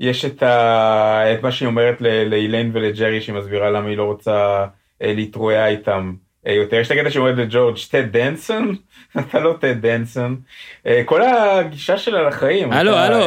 [0.00, 1.32] יש את, ה...
[1.34, 4.64] את מה שהיא אומרת ל- לאיליין ולג'רי שהיא מסבירה למה היא לא רוצה
[5.02, 6.12] אה, להתרועע איתם
[6.46, 6.76] אה, יותר.
[6.76, 8.76] יש את הקטע שהיא אומרת לג'ורג' טד דנסון?
[9.20, 10.36] אתה לא טד דנסון.
[10.86, 12.72] אה, כל הגישה שלה לחיים.
[12.72, 13.24] הלו, הלו,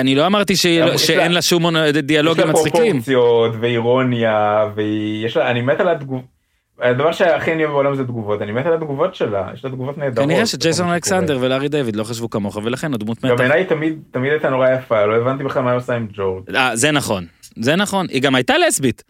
[0.00, 1.66] אני לא אמרתי לא- שאין לה- שום
[2.02, 2.80] דיאלוגים יש לה מצחיקים.
[2.82, 6.39] פרופורציות ואירוניה ויש לה, אני מת על התגובות.
[6.82, 9.98] הדבר שהכי אני אוהב בעולם זה תגובות, אני מת על התגובות שלה, יש לה תגובות
[9.98, 10.28] נהדרות.
[10.28, 11.38] כנראה שג'ייסון אלכסנדר.
[11.40, 13.36] ולארי דיוויד לא חשבו כמוך, ולכן הדמות גם מתה.
[13.36, 16.56] בעיניי תמיד תמיד הייתה נורא יפה, לא הבנתי בכלל מה היא עושה עם ג'ורג'.
[16.56, 17.26] אה, זה נכון.
[17.56, 18.06] זה נכון.
[18.10, 19.02] היא גם הייתה לסבית.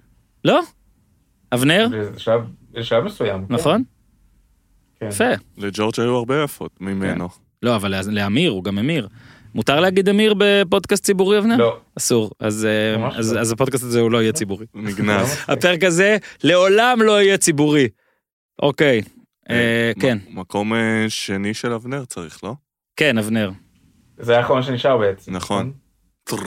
[0.45, 0.61] לא?
[1.55, 1.87] אבנר?
[2.15, 2.41] בשלב-
[2.73, 3.47] בשלב מסוים.
[3.49, 3.55] כן.
[3.55, 3.83] נכון?
[5.01, 5.07] כן.
[5.07, 5.25] יפה.
[5.59, 7.29] לג'ורג' היו הרבה יפות ממנו.
[7.63, 9.09] לא, אבל לאמיר, הוא גם אמיר.
[9.55, 11.57] מותר להגיד אמיר בפודקאסט ציבורי, אבנר?
[11.57, 11.81] לא.
[11.99, 12.31] אסור.
[12.41, 13.41] אז, אה, אז, לא.
[13.41, 14.67] אז הפודקאסט הזה הוא לא יהיה ציבורי.
[14.75, 15.37] נגנז.
[15.49, 17.89] הפרק הזה לעולם לא יהיה ציבורי.
[18.63, 19.03] אוקיי.
[19.51, 22.55] אה, כן, מ- מקום אה, שני של אבנר צריך, לא?
[22.97, 23.51] כן, אבנר.
[24.19, 25.33] זה האחרון שנשאר בעצם.
[25.37, 25.73] נכון.
[26.25, 26.41] טררר,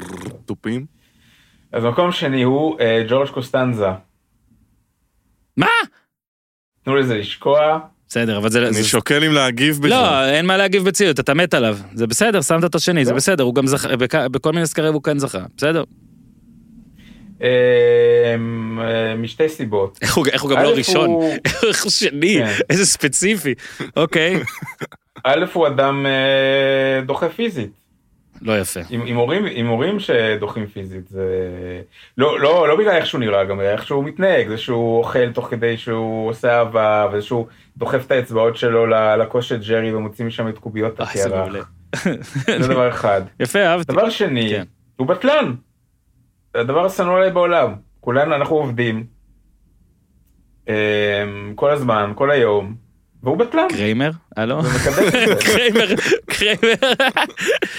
[0.45, 0.85] תופים.
[1.71, 3.87] אז מקום שני הוא אה, ג'ורג' קוסטנזה.
[5.57, 5.67] מה?
[6.83, 7.79] תנו לזה לשקוע.
[8.13, 8.59] בסדר, אבל זה...
[8.67, 9.89] אני זה- שוקל אם להגיב בכלל.
[9.89, 11.77] לא, אין מה להגיב בציוד, אתה מת עליו.
[11.93, 13.17] זה בסדר, שמת אותו שני, זה לא.
[13.17, 15.83] בסדר, הוא גם זכה, בכ- בכל מיני סקרים הוא כן זכה, בסדר.
[17.41, 17.47] אה,
[18.81, 19.97] אה, משתי סיבות.
[20.01, 21.33] איך הוא איך הוא גם לא א', ראשון, הוא-
[21.69, 22.51] איך הוא שני, כן.
[22.69, 23.53] איזה ספציפי.
[23.95, 24.39] אוקיי.
[25.23, 27.71] א' הוא אדם אה, דוחה פיזית.
[28.41, 28.79] לא יפה.
[28.89, 31.25] עם, עם הורים עם הורים שדוחים פיזית זה
[32.17, 35.47] לא לא לא בגלל איך שהוא נראה גם איך שהוא מתנהג זה שהוא אוכל תוך
[35.49, 37.45] כדי שהוא עושה אהבה וזה שהוא
[37.77, 41.69] דוחף את האצבעות שלו ל- לכוס של ג'רי ומוציא משם את קוביות אה, הקרח.
[42.47, 43.21] זה דבר אחד.
[43.39, 43.93] יפה, אהבתי.
[43.93, 44.63] דבר שני כן.
[44.95, 45.53] הוא בטלן.
[46.53, 49.05] זה הדבר השנוא עליי בעולם כולנו אנחנו עובדים.
[50.67, 50.73] אמ,
[51.55, 52.75] כל הזמן כל היום
[53.23, 53.67] והוא בטלן.
[53.69, 54.11] קריימר?
[54.37, 54.59] הלו?
[55.45, 55.87] קריימר,
[56.25, 56.93] קריימר.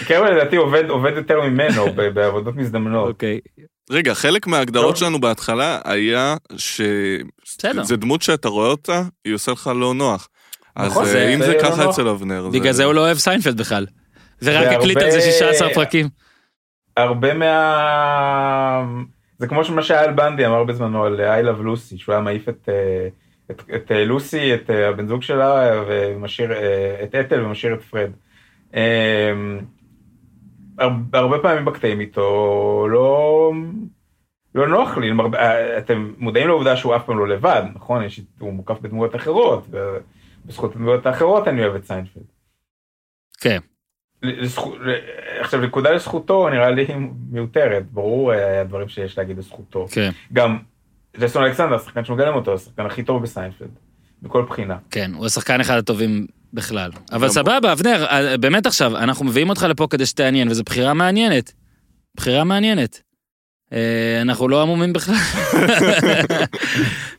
[0.06, 0.56] קרמר לדעתי
[0.88, 1.84] עובד יותר ממנו
[2.14, 3.08] בעבודות מזדמנות.
[3.08, 3.40] אוקיי.
[3.90, 4.96] רגע, חלק מההגדרות טוב.
[4.96, 6.80] שלנו בהתחלה היה ש...
[7.44, 7.82] בסדר.
[7.84, 10.28] זה דמות שאתה רואה אותה, היא עושה לך לא נוח.
[10.76, 11.94] אז נכון, אה, זה- אם זה זה לא ככה נוח.
[11.94, 13.86] אצל אבנר, בגלל זה הוא לא אוהב סיינפלד בכלל.
[14.42, 16.08] ורק והרבה- הקליט על זה 16 פרקים.
[16.96, 18.84] הרבה מה...
[19.38, 22.68] זה כמו שמה שאל באנדי אמר בזמנו על I Love Lucy, שהוא היה מעיף את,
[22.68, 23.08] אה,
[23.50, 27.82] את, את אה, לוסי, את אה, הבן זוג שלה, ומשאיר אה, את אתל ומשאיר את
[27.82, 28.10] פרד.
[28.74, 28.80] אה,
[29.32, 29.60] הר-
[31.12, 33.52] הרבה פעמים בקטעים איתו לא,
[34.54, 38.04] לא נוח לי, אה, אתם מודעים לעובדה שהוא אף פעם לא לבד, נכון?
[38.04, 42.22] יש, הוא מוקף בדמויות אחרות, ובזכות הדמויות האחרות אני אוהב את סיינפלד.
[43.40, 43.58] כן.
[44.22, 44.94] לזכו- ל-
[45.40, 46.86] עכשיו נקודה לזכותו נראה לי
[47.30, 50.58] מיותרת ברור אה, הדברים שיש להגיד לזכותו כן, גם
[51.20, 53.70] ג'סון אלכסנדר השחקן שמגלם אותו השחקן הכי טוב בסיינפלד
[54.22, 56.90] מכל בחינה כן, הוא השחקן אחד הטובים בכלל.
[57.12, 61.52] אבל סבבה, אבנר, אה, באמת עכשיו, אנחנו מביאים אותך לפה כדי שתעניין, וזו בחירה מעניינת.
[62.16, 63.00] בחירה מעניינת.
[63.72, 63.78] אה,
[64.22, 65.14] אנחנו לא עמומים בכלל.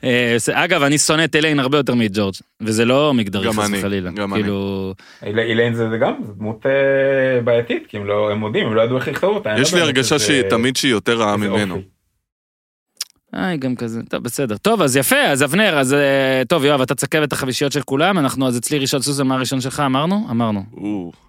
[0.03, 4.11] אה, אגב, אני שונא את אליין הרבה יותר מג'ורג', וזה לא מגדרי חס אני, וחלילה.
[4.11, 4.41] גם אני.
[4.41, 6.65] כאילו, איל- אילן זה זה גם דמות
[7.43, 9.55] בעייתית, כי הם לא, הם מודים, הם לא ידעו איך לכתוב אותה.
[9.59, 11.81] יש לי הרגשה איזה- שהיא תמיד שהיא יותר רעה ממנו.
[13.35, 13.45] אופי.
[13.45, 14.57] איי, גם כזה, טוב, בסדר.
[14.57, 18.19] טוב, אז יפה, אז אבנר, אז אה, טוב, יואב, אתה תסכם את החמישיות של כולם,
[18.19, 19.79] אנחנו, אז אצלי ראשון סוסן, מה הראשון שלך?
[19.85, 20.27] אמרנו?
[20.29, 20.63] אמרנו.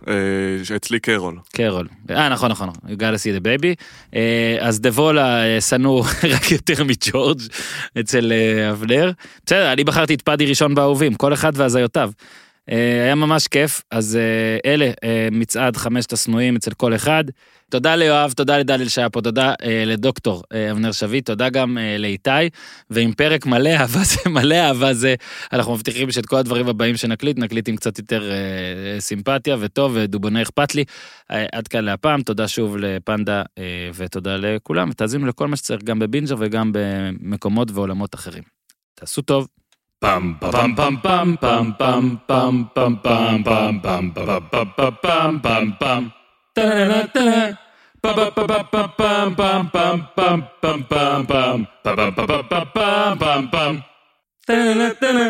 [0.09, 1.39] אה, אצלי קרול.
[1.53, 1.89] קרול.
[2.11, 3.85] אה, נכון, נכון, you gotta see the baby.
[4.15, 6.05] אה, אז דבולה אה, שנוא
[6.35, 7.41] רק יותר מג'ורג'
[8.01, 9.11] אצל אה, אבנר.
[9.47, 12.11] בסדר, אני בחרתי את פאדי ראשון באהובים, כל אחד והזיותיו.
[12.71, 17.25] אה, היה ממש כיף, אז אה, אלה, אה, מצעד חמשת השנואים אצל כל אחד.
[17.71, 21.99] תודה ליואב, תודה לדלל שהיה פה, תודה אה, לדוקטור אה, אבנר שביט, תודה גם אה,
[21.99, 22.31] לאיתי,
[22.91, 25.15] ועם פרק מלא אהבה זה, מלא אהבה זה,
[25.53, 30.43] אנחנו מבטיחים שאת כל הדברים הבאים שנקליט, נקליט עם קצת יותר אה, סימפתיה וטוב, ודובוני
[30.43, 30.85] אכפת לי.
[31.31, 35.99] אה, עד כאן להפעם, תודה שוב לפנדה אה, ותודה לכולם, ותאזינו לכל מה שצריך גם
[35.99, 38.43] בבינג'ר וגם במקומות ועולמות אחרים.
[38.95, 39.47] תעשו טוב.
[39.99, 45.71] פעם פעם פעם פעם פעם פעם פעם פעם פעם פעם פעם פעם פעם פעם פעם
[45.79, 46.09] פעם
[54.47, 55.29] Da-da-da-da.